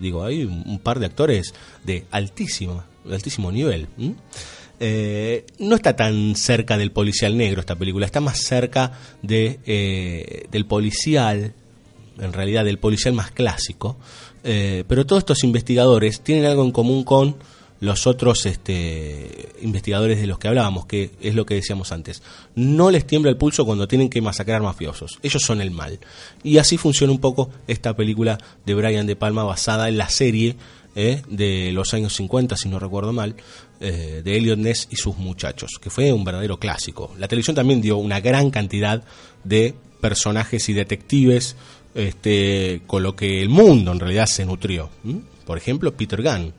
[0.00, 1.52] Digo, hay un, par de actores
[1.84, 3.88] de altísimo, de altísimo nivel.
[4.78, 8.92] Eh, no está tan cerca del policial negro esta película, está más cerca
[9.28, 11.54] eh, del policial,
[12.22, 13.96] en realidad del policial más clásico.
[14.44, 17.36] Eh, pero todos estos investigadores tienen algo en común con
[17.80, 22.22] los otros este, investigadores de los que hablábamos, que es lo que decíamos antes.
[22.54, 25.18] No les tiembla el pulso cuando tienen que masacrar mafiosos.
[25.20, 25.98] Ellos son el mal.
[26.44, 30.56] Y así funciona un poco esta película de Brian De Palma basada en la serie
[30.94, 33.34] eh, de los años 50, si no recuerdo mal,
[33.80, 37.12] eh, de Elliot Ness y sus muchachos, que fue un verdadero clásico.
[37.18, 39.02] La televisión también dio una gran cantidad
[39.42, 41.56] de personajes y detectives
[41.94, 44.90] este, con lo que el mundo en realidad se nutrió.
[45.44, 46.52] Por ejemplo, Peter Gunn.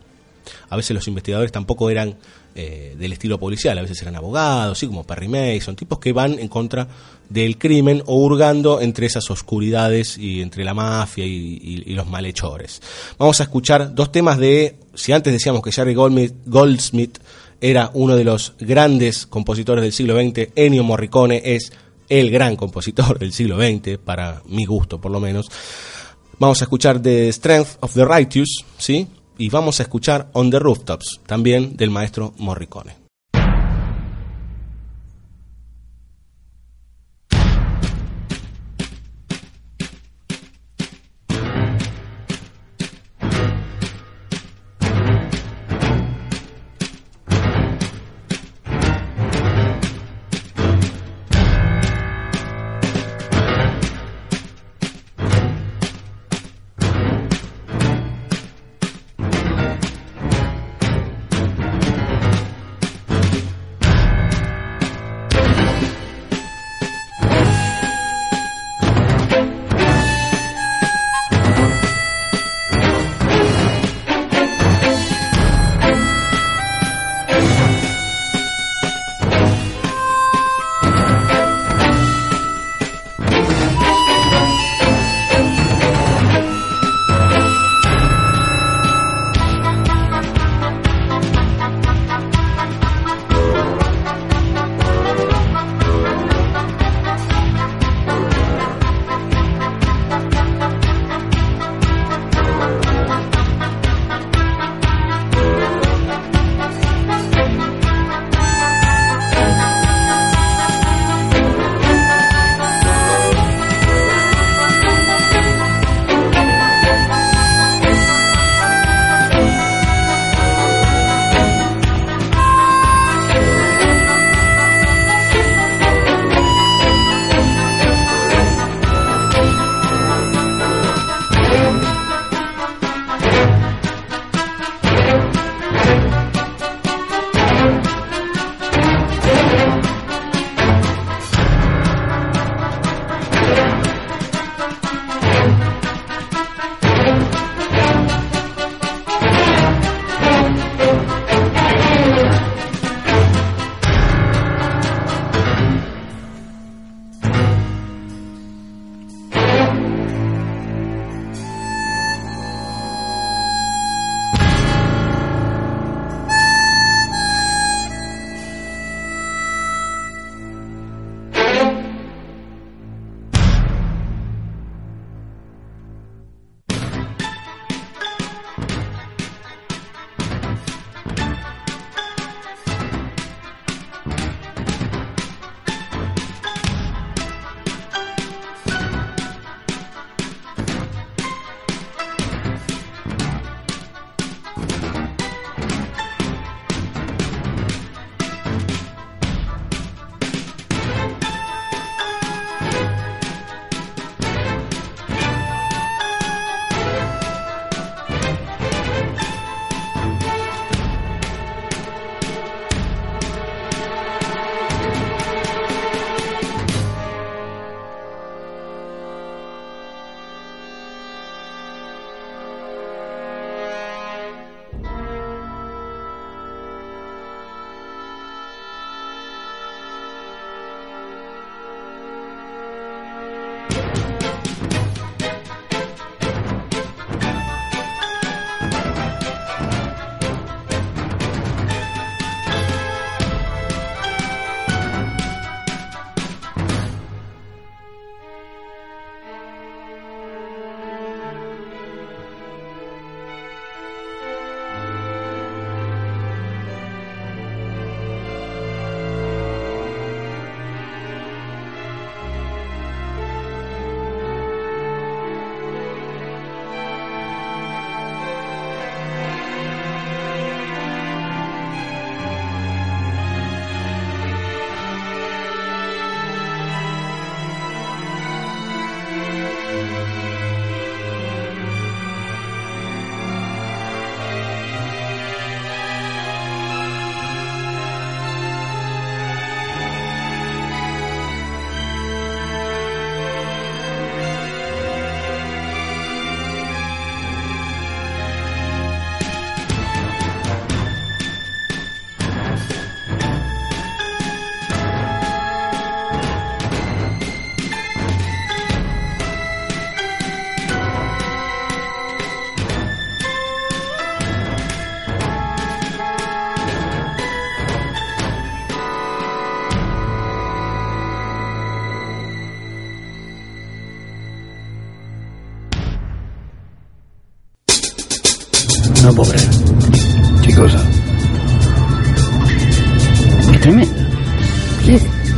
[0.70, 2.18] A veces los investigadores tampoco eran
[2.56, 6.38] eh, del estilo policial, a veces eran abogados, así como Perry Mason, tipos que van
[6.38, 6.88] en contra
[7.30, 12.82] del crimen o hurgando entre esas oscuridades y entre la mafia y los malhechores.
[13.18, 17.18] Vamos a escuchar dos temas de, si antes decíamos que Jerry Goldsmith, Goldsmith
[17.62, 21.72] era uno de los grandes compositores del siglo XX, Ennio Morricone es
[22.10, 25.50] el gran compositor del siglo XX, para mi gusto por lo menos.
[26.40, 29.08] Vamos a escuchar The Strength of the Righteous, ¿sí?
[29.38, 33.03] Y vamos a escuchar On the Rooftops, también del maestro Morricone.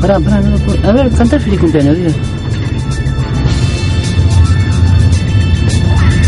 [0.05, 0.87] Pará, pará, no lo puedo.
[0.87, 2.13] A ver, cantar feliz cumpleaños, Dios.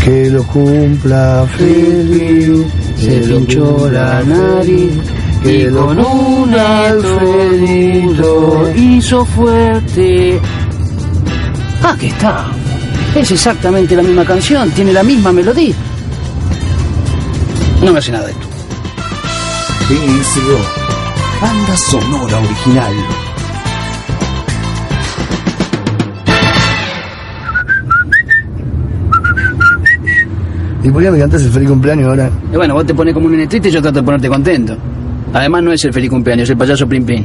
[0.04, 2.66] Que lo cumpla feliz,
[2.96, 4.92] Se pinchó la nariz
[5.42, 7.52] y que lo con un Alfredito
[8.74, 10.40] hizo fuerte.
[11.82, 12.46] Ah, que está.
[13.14, 15.74] Es exactamente la misma canción, tiene la misma melodía.
[17.82, 18.48] No me hace nada esto.
[19.88, 20.58] BSO,
[21.40, 23.27] banda sonora original.
[30.82, 32.30] ¿Y por qué me cantas el feliz cumpleaños ahora?
[32.52, 34.76] Y bueno, vos te pones como un nene triste y yo trato de ponerte contento.
[35.32, 37.24] Además no es el feliz cumpleaños, es el payaso Plim Plim.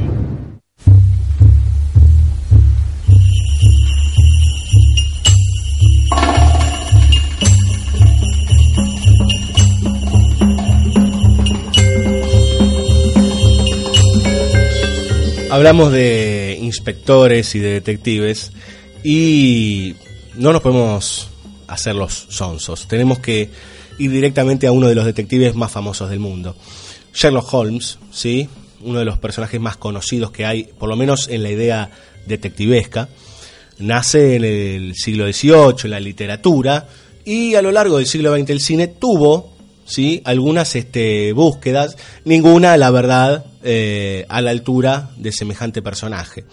[15.52, 18.52] Hablamos de inspectores y de detectives
[19.04, 19.96] y
[20.36, 21.30] no nos podemos
[21.74, 22.88] hacer los sonsos.
[22.88, 23.50] Tenemos que
[23.98, 26.56] ir directamente a uno de los detectives más famosos del mundo.
[27.14, 28.50] Sherlock Holmes, ¿sí?
[28.82, 31.90] Uno de los personajes más conocidos que hay, por lo menos en la idea
[32.26, 33.10] detectivesca.
[33.80, 36.88] Nace en el siglo XVIII, en la literatura,
[37.26, 39.54] y a lo largo del siglo XX el cine tuvo
[39.86, 40.22] ¿sí?
[40.26, 46.46] algunas este, búsquedas, ninguna, la verdad, eh, a la altura de semejante personaje.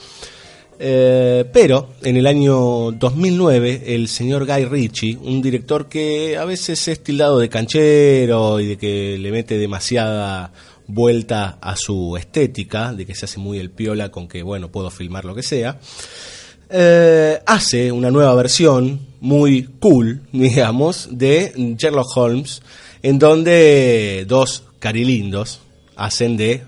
[0.82, 6.88] Eh, pero en el año 2009 el señor Guy Ritchie, un director que a veces
[6.88, 10.54] es tildado de canchero y de que le mete demasiada
[10.86, 14.90] vuelta a su estética, de que se hace muy el piola con que, bueno, puedo
[14.90, 15.78] filmar lo que sea,
[16.70, 22.62] eh, hace una nueva versión muy cool, digamos, de Sherlock Holmes,
[23.02, 25.60] en donde dos carilindos
[25.94, 26.62] hacen de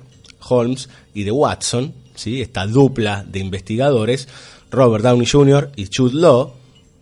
[0.46, 1.94] Holmes y de Watson,
[2.26, 4.28] esta dupla de investigadores,
[4.70, 5.72] Robert Downey Jr.
[5.76, 6.54] y Jude Law,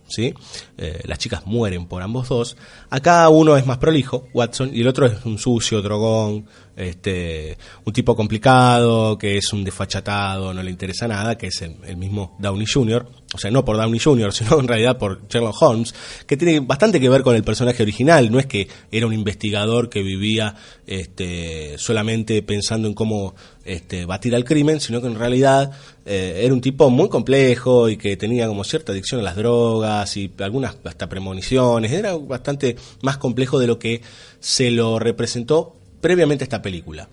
[0.09, 0.35] ¿sí?
[0.77, 2.57] Eh, las chicas mueren por ambos dos.
[2.91, 7.93] Acá uno es más prolijo, Watson, y el otro es un sucio, drogón, este, un
[7.93, 12.37] tipo complicado, que es un desfachatado, no le interesa nada, que es el, el mismo
[12.39, 15.95] Downey Jr., o sea, no por Downey Jr., sino en realidad por Sherlock Holmes,
[16.27, 19.89] que tiene bastante que ver con el personaje original, no es que era un investigador
[19.89, 20.55] que vivía
[20.87, 23.35] este, solamente pensando en cómo
[23.65, 25.71] este, batir al crimen, sino que en realidad
[26.07, 30.17] eh, era un tipo muy complejo y que tenía como cierta adicción a las drogas
[30.17, 34.03] y algunas hasta premoniciones, era bastante más complejo de lo que
[34.41, 37.09] se lo representó previamente a esta película.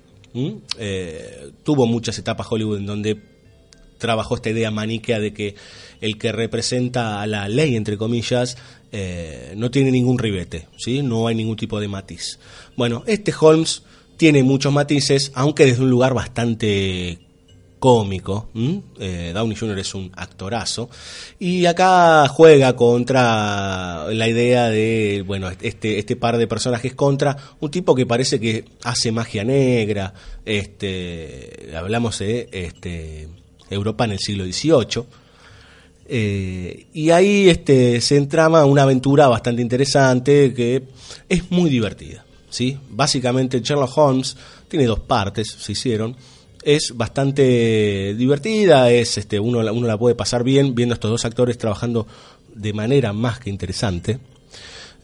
[0.78, 3.22] Eh, tuvo muchas etapas Hollywood en donde
[3.98, 5.56] trabajó esta idea maniquea de que
[6.02, 8.58] el que representa a la ley, entre comillas,
[8.92, 11.02] eh, no tiene ningún ribete, ¿sí?
[11.02, 12.40] no hay ningún tipo de matiz.
[12.76, 13.84] Bueno, este Holmes
[14.18, 17.20] tiene muchos matices, aunque desde un lugar bastante
[17.80, 18.50] cómico.
[19.00, 19.80] Eh, Downey Jr.
[19.80, 20.90] es un actorazo.
[21.40, 27.72] Y acá juega contra la idea de, bueno, este, este par de personajes contra un
[27.72, 30.14] tipo que parece que hace magia negra.
[30.46, 33.28] Este, hablamos de este,
[33.70, 35.04] Europa en el siglo XVIII.
[36.10, 40.84] Eh, y ahí este, se entrama una aventura bastante interesante que
[41.28, 42.26] es muy divertida.
[42.50, 42.78] ¿sí?
[42.90, 46.16] Básicamente Sherlock Holmes tiene dos partes, se hicieron.
[46.70, 51.10] Es bastante divertida, es este, uno, la- uno la puede pasar bien viendo a estos
[51.12, 52.06] dos actores trabajando
[52.54, 54.20] de manera más que interesante.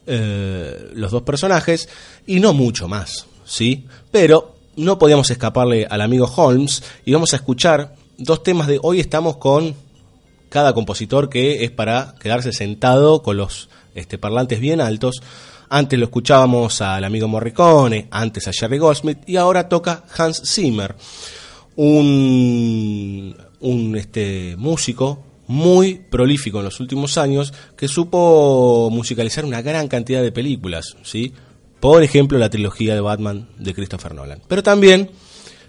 [0.06, 1.88] Eh, los dos personajes
[2.28, 3.86] y no mucho más, ¿sí?
[4.12, 9.00] Pero no podíamos escaparle al amigo Holmes y vamos a escuchar dos temas de hoy
[9.00, 9.74] estamos con
[10.50, 15.22] cada compositor que es para quedarse sentado con los este, parlantes bien altos.
[15.70, 20.96] Antes lo escuchábamos al amigo Morricone, antes a Jerry Goldsmith y ahora toca Hans Zimmer,
[21.76, 29.88] un, un este, músico muy prolífico en los últimos años que supo musicalizar una gran
[29.88, 31.34] cantidad de películas, ¿sí?
[31.80, 34.42] Por ejemplo, la trilogía de Batman de Christopher Nolan.
[34.48, 35.10] Pero también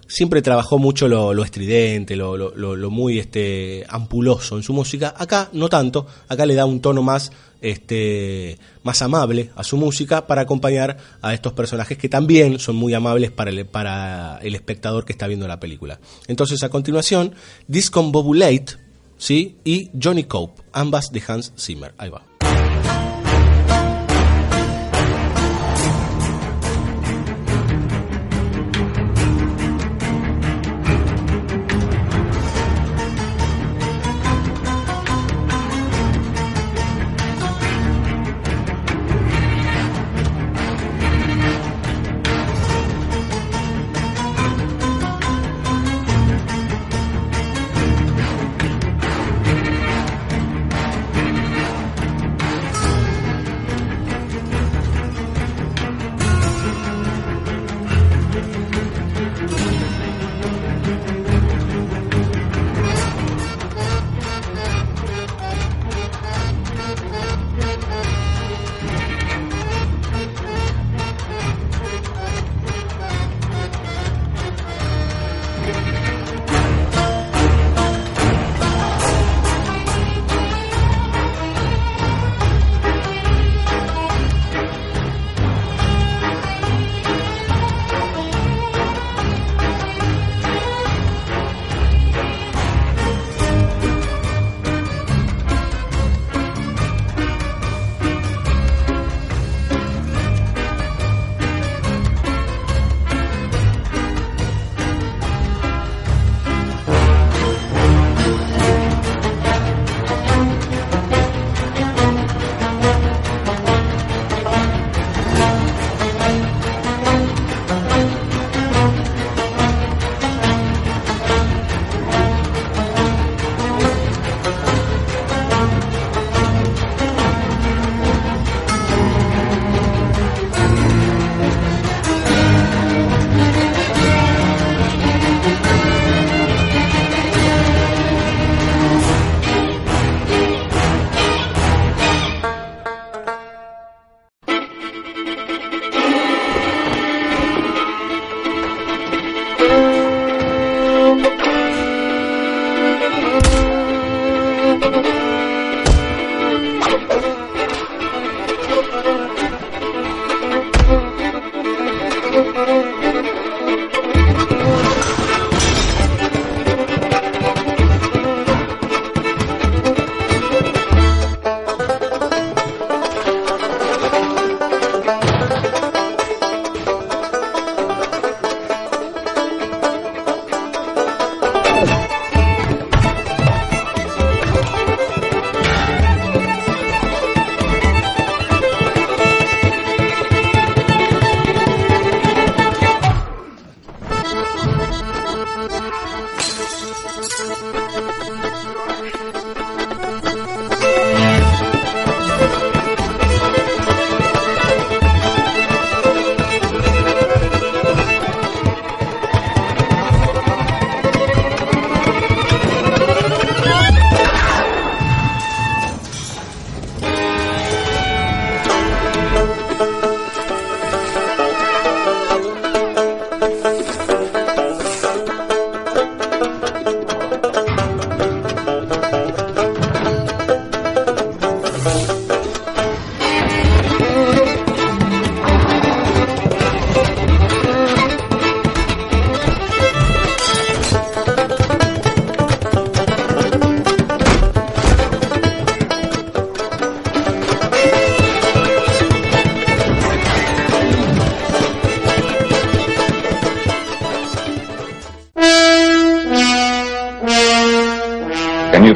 [0.06, 5.14] siempre trabajó mucho lo, estridente, lo, lo- lo- lo muy este, ampuloso en su música.
[5.16, 10.26] Acá no tanto, acá le da un tono más, este, más amable a su música
[10.26, 15.04] para acompañar a estos personajes que también son muy amables para el, para el espectador
[15.04, 15.98] que está viendo la película.
[16.28, 17.34] Entonces, a continuación,
[17.68, 18.74] Discombobulate,
[19.18, 19.56] ¿sí?
[19.64, 21.94] Y Johnny Cope, ambas de Hans Zimmer.
[21.98, 22.22] Ahí va.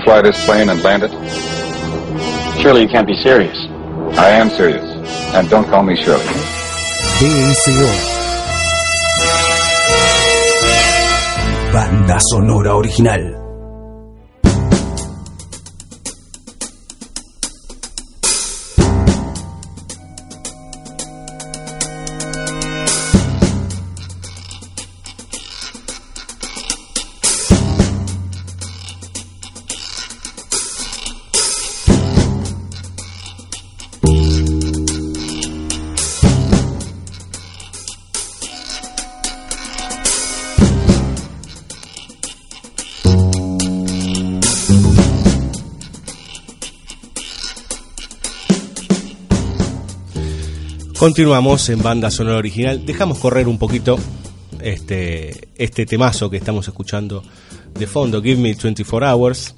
[0.09, 1.12] Fly this plane and land it?
[2.62, 3.54] Surely you can't be serious.
[4.16, 4.82] I am serious.
[5.34, 6.24] And don't call me Shirley.
[7.18, 7.90] BSO.
[11.74, 13.38] Banda sonora original.
[51.09, 52.84] Continuamos en banda sonora original.
[52.84, 53.98] Dejamos correr un poquito
[54.61, 57.22] este, este temazo que estamos escuchando
[57.72, 59.54] de fondo, Give Me 24 Hours.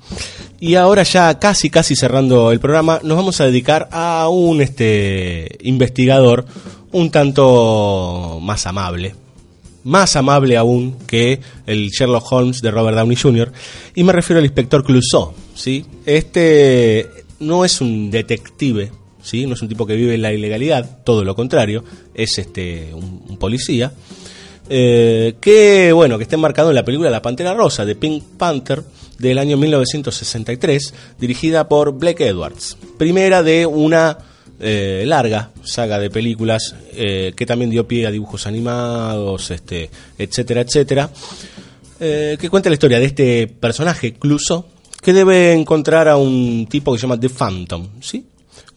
[0.60, 5.58] Y ahora ya casi, casi cerrando el programa, nos vamos a dedicar a un este,
[5.62, 6.46] investigador
[6.92, 9.16] un tanto más amable.
[9.82, 13.52] Más amable aún que el Sherlock Holmes de Robert Downey Jr.
[13.96, 15.34] Y me refiero al inspector Clouseau.
[15.56, 15.84] ¿sí?
[16.06, 18.92] Este no es un detective,
[19.22, 19.46] ¿sí?
[19.46, 23.36] no es un tipo que vive en la ilegalidad, todo lo contrario, es este, un,
[23.38, 23.92] policía.
[24.68, 28.82] eh, que bueno, que está enmarcado en la película La Pantera Rosa de Pink Panther
[29.18, 32.76] del año 1963, dirigida por Blake Edwards.
[32.98, 34.18] Primera de una
[34.60, 40.62] eh, larga saga de películas eh, que también dio pie a dibujos animados, este, etcétera,
[40.62, 41.10] etcétera,
[41.98, 44.66] que cuenta la historia de este personaje, Cluso,
[45.00, 48.24] que debe encontrar a un tipo que se llama The Phantom, ¿sí?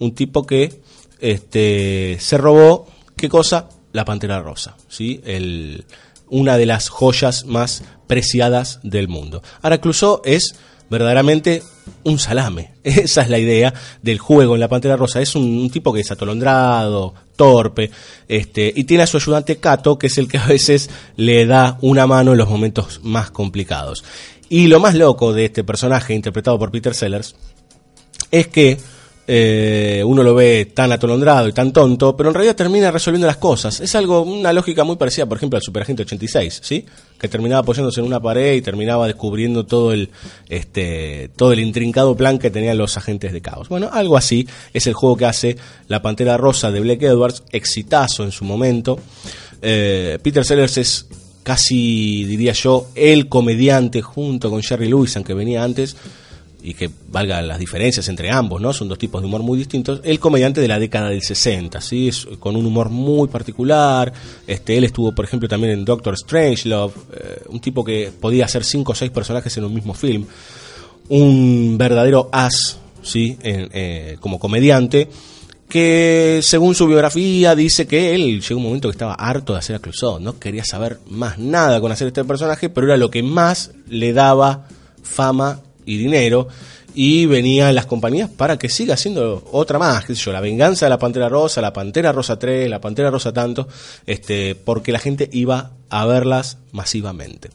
[0.04, 0.82] Un tipo que
[1.20, 3.70] este, se robó, ¿qué cosa?
[3.94, 5.22] La Pantera Rosa, ¿sí?
[5.24, 5.86] El,
[6.28, 9.42] una de las joyas más preciadas del mundo.
[9.62, 10.56] Ahora, Clouseau es
[10.90, 11.64] verdaderamente
[12.04, 12.74] un salame.
[12.84, 15.22] Esa es la idea del juego en la Pantera Rosa.
[15.22, 17.90] Es un, un tipo que es atolondrado, torpe,
[18.28, 21.78] este, y tiene a su ayudante Cato, que es el que a veces le da
[21.82, 24.04] una mano en los momentos más complicados.
[24.50, 27.36] Y lo más loco de este personaje, interpretado por Peter Sellers,
[28.32, 28.78] es que
[29.26, 33.38] eh, uno lo ve tan atolondrado y tan tonto, pero en realidad termina resolviendo las
[33.38, 33.80] cosas.
[33.80, 36.86] Es algo, una lógica muy parecida, por ejemplo, al Superagente 86, ¿sí?
[37.18, 40.10] Que terminaba apoyándose en una pared y terminaba descubriendo todo el,
[40.50, 43.70] este, todo el intrincado plan que tenían los agentes de caos.
[43.70, 45.58] Bueno, algo así es el juego que hace
[45.88, 49.00] La Pantera Rosa de Blake Edwards, exitazo en su momento.
[49.62, 51.08] Eh, Peter Sellers es
[51.44, 55.96] casi, diría yo, el comediante junto con Jerry Lewis, aunque venía antes,
[56.64, 58.72] y que valga las diferencias entre ambos, ¿no?
[58.72, 60.00] Son dos tipos de humor muy distintos.
[60.04, 62.10] El comediante de la década del 60, ¿sí?
[62.40, 64.14] Con un humor muy particular.
[64.48, 68.64] Este, él estuvo, por ejemplo, también en Doctor Strangelove, eh, un tipo que podía hacer
[68.64, 70.26] cinco o seis personajes en un mismo film.
[71.10, 73.38] Un verdadero as, ¿sí?
[73.44, 75.10] Eh, como comediante
[75.68, 79.76] que según su biografía dice que él llegó un momento que estaba harto de hacer
[79.76, 83.24] a Clouseau, no quería saber más nada con hacer este personaje, pero era lo que
[83.24, 84.68] más le daba
[85.02, 86.48] fama y dinero
[86.96, 90.92] y venía en las compañías para que siga haciendo otra más, yo, la venganza de
[90.92, 93.68] la Pantera Rosa, la Pantera Rosa 3, la Pantera Rosa tanto,
[94.06, 97.50] este, porque la gente iba a verlas masivamente.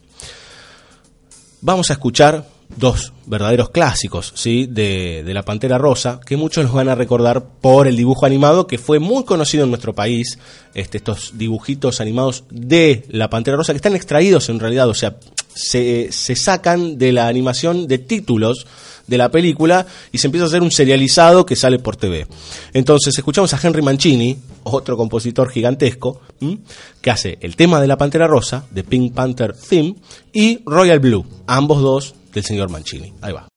[1.61, 2.45] Vamos a escuchar
[2.77, 4.67] dos verdaderos clásicos ¿sí?
[4.67, 8.67] de, de la Pantera Rosa, que muchos los van a recordar por el dibujo animado,
[8.67, 10.39] que fue muy conocido en nuestro país,
[10.75, 15.17] este, estos dibujitos animados de la Pantera Rosa, que están extraídos en realidad, o sea,
[15.59, 18.67] se, se sacan de la animación de títulos
[19.09, 22.27] de la película y se empieza a hacer un serializado que sale por TV.
[22.73, 26.21] Entonces escuchamos a Henry Mancini, otro compositor gigantesco,
[27.01, 29.97] que hace el tema de la Pantera Rosa, de Pink Panther Theme,
[30.33, 33.13] y Royal Blue, ambos dos del señor Mancini.
[33.21, 33.49] Ahí va.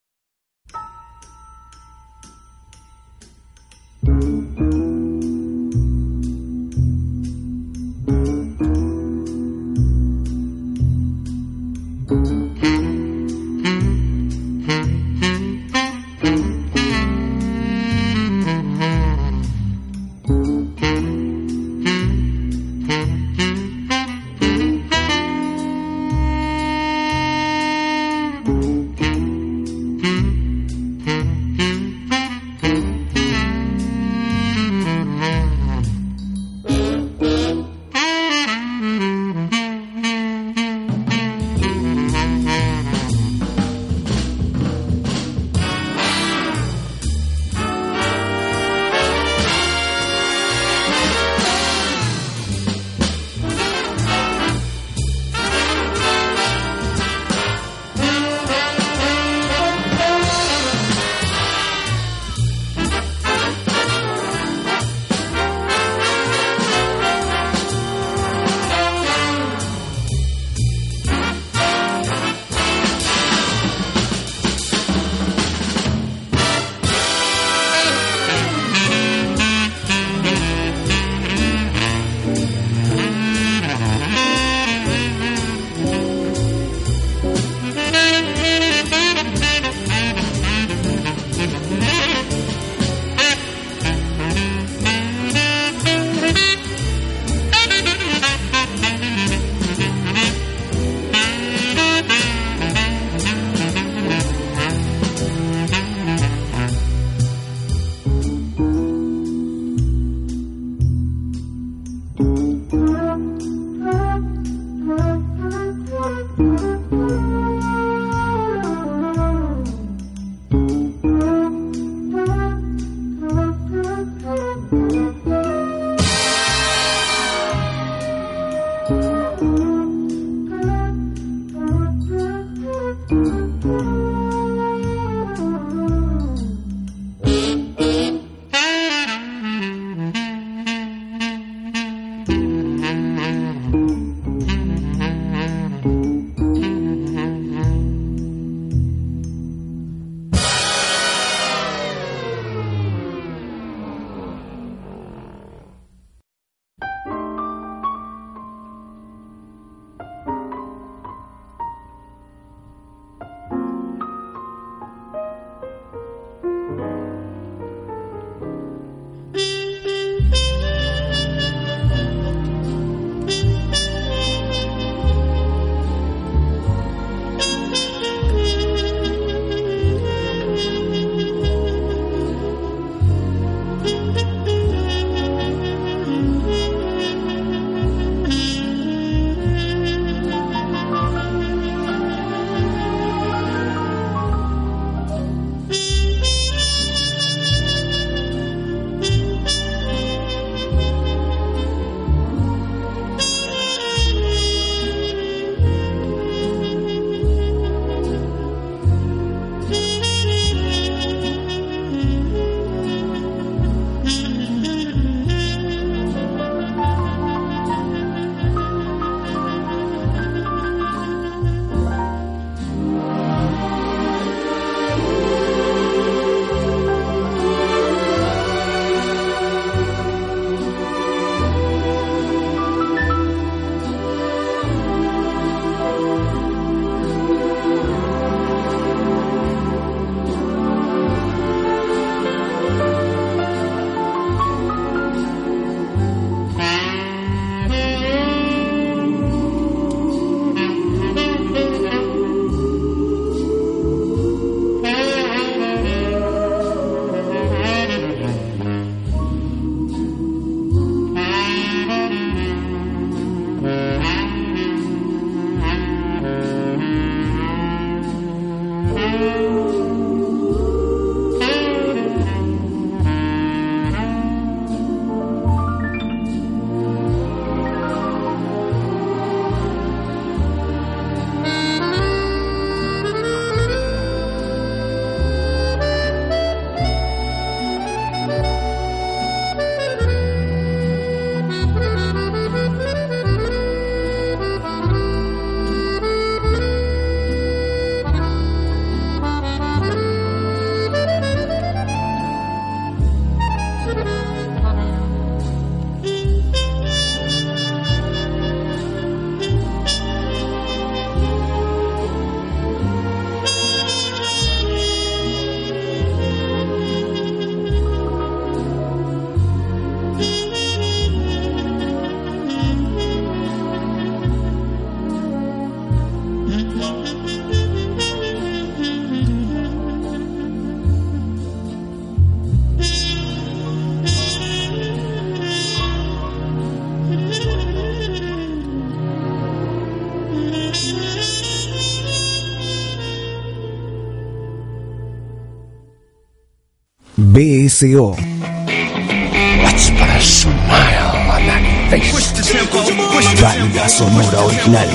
[353.42, 354.88] Banda sonora original.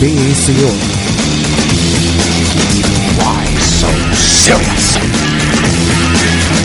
[0.00, 0.70] BSO.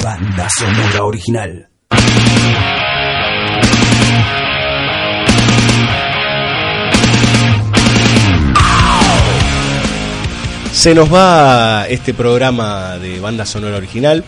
[0.04, 1.70] Banda sonora original.
[10.74, 14.26] Se nos va este programa de banda sonora original.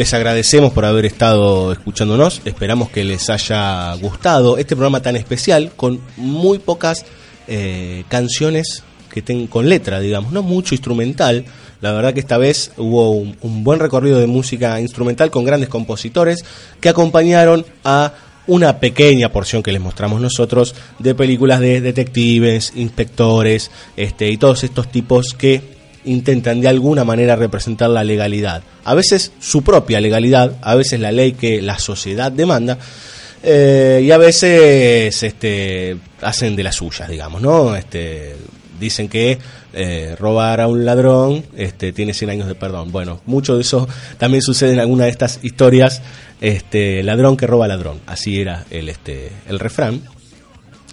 [0.00, 2.40] Les agradecemos por haber estado escuchándonos.
[2.46, 7.04] Esperamos que les haya gustado este programa tan especial con muy pocas
[7.46, 8.82] eh, canciones
[9.12, 11.44] que tengan con letra, digamos, no mucho instrumental.
[11.82, 15.68] La verdad que esta vez hubo un, un buen recorrido de música instrumental con grandes
[15.68, 16.46] compositores
[16.80, 18.14] que acompañaron a
[18.46, 24.64] una pequeña porción que les mostramos nosotros de películas de detectives, inspectores, este y todos
[24.64, 28.62] estos tipos que intentan de alguna manera representar la legalidad.
[28.84, 32.78] A veces su propia legalidad, a veces la ley que la sociedad demanda,
[33.42, 37.74] eh, y a veces este, hacen de las suyas, digamos, ¿no?
[37.74, 38.36] Este,
[38.78, 39.38] dicen que
[39.72, 42.92] eh, robar a un ladrón este, tiene 100 años de perdón.
[42.92, 46.02] Bueno, mucho de eso también sucede en alguna de estas historias,
[46.40, 48.00] este, ladrón que roba ladrón.
[48.06, 50.02] Así era el, este, el refrán.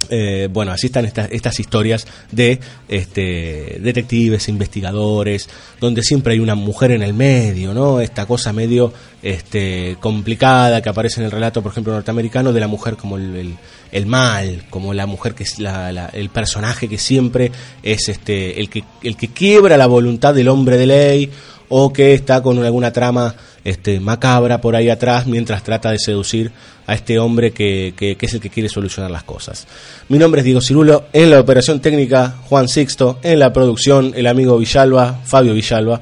[0.09, 6.55] Eh, bueno, así están estas, estas historias de este, detectives, investigadores, donde siempre hay una
[6.55, 7.99] mujer en el medio, ¿no?
[7.99, 12.67] Esta cosa medio este, complicada que aparece en el relato, por ejemplo, norteamericano, de la
[12.67, 13.55] mujer como el,
[13.91, 17.51] el- mal, como la mujer que es la, la- el personaje que siempre
[17.83, 21.31] es este, el, que, el que quiebra la voluntad del hombre de ley
[21.69, 23.35] o que está con alguna trama
[23.67, 26.51] este, macabra por ahí atrás mientras trata de seducir
[26.87, 29.67] a este hombre que, que- que es el que quiere solucionar las cosas.
[30.07, 34.25] Mi nombre es Diego Cirulo, en la operación técnica Juan Sixto, en la producción el
[34.27, 36.01] amigo Villalba, Fabio Villalba,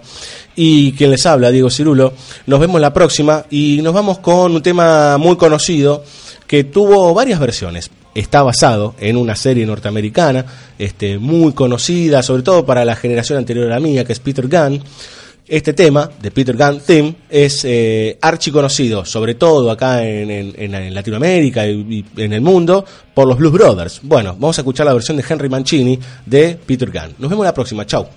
[0.56, 2.14] y quien les habla, Diego Cirulo.
[2.46, 6.04] Nos vemos la próxima y nos vamos con un tema muy conocido
[6.48, 7.90] que tuvo varias versiones.
[8.14, 10.46] Está basado en una serie norteamericana,
[10.80, 14.48] este, muy conocida, sobre todo para la generación anterior a la mía, que es Peter
[14.48, 14.82] Gunn.
[15.48, 20.94] Este tema, de Peter Gunn Theme, es eh, archiconocido, sobre todo acá en, en- en-
[20.94, 24.00] Latinoamérica y, y en el mundo, por los Blues Brothers.
[24.02, 27.14] Bueno, vamos a escuchar la versión de Henry Mancini de Peter Gunn.
[27.20, 28.08] Nos vemos la próxima, chau.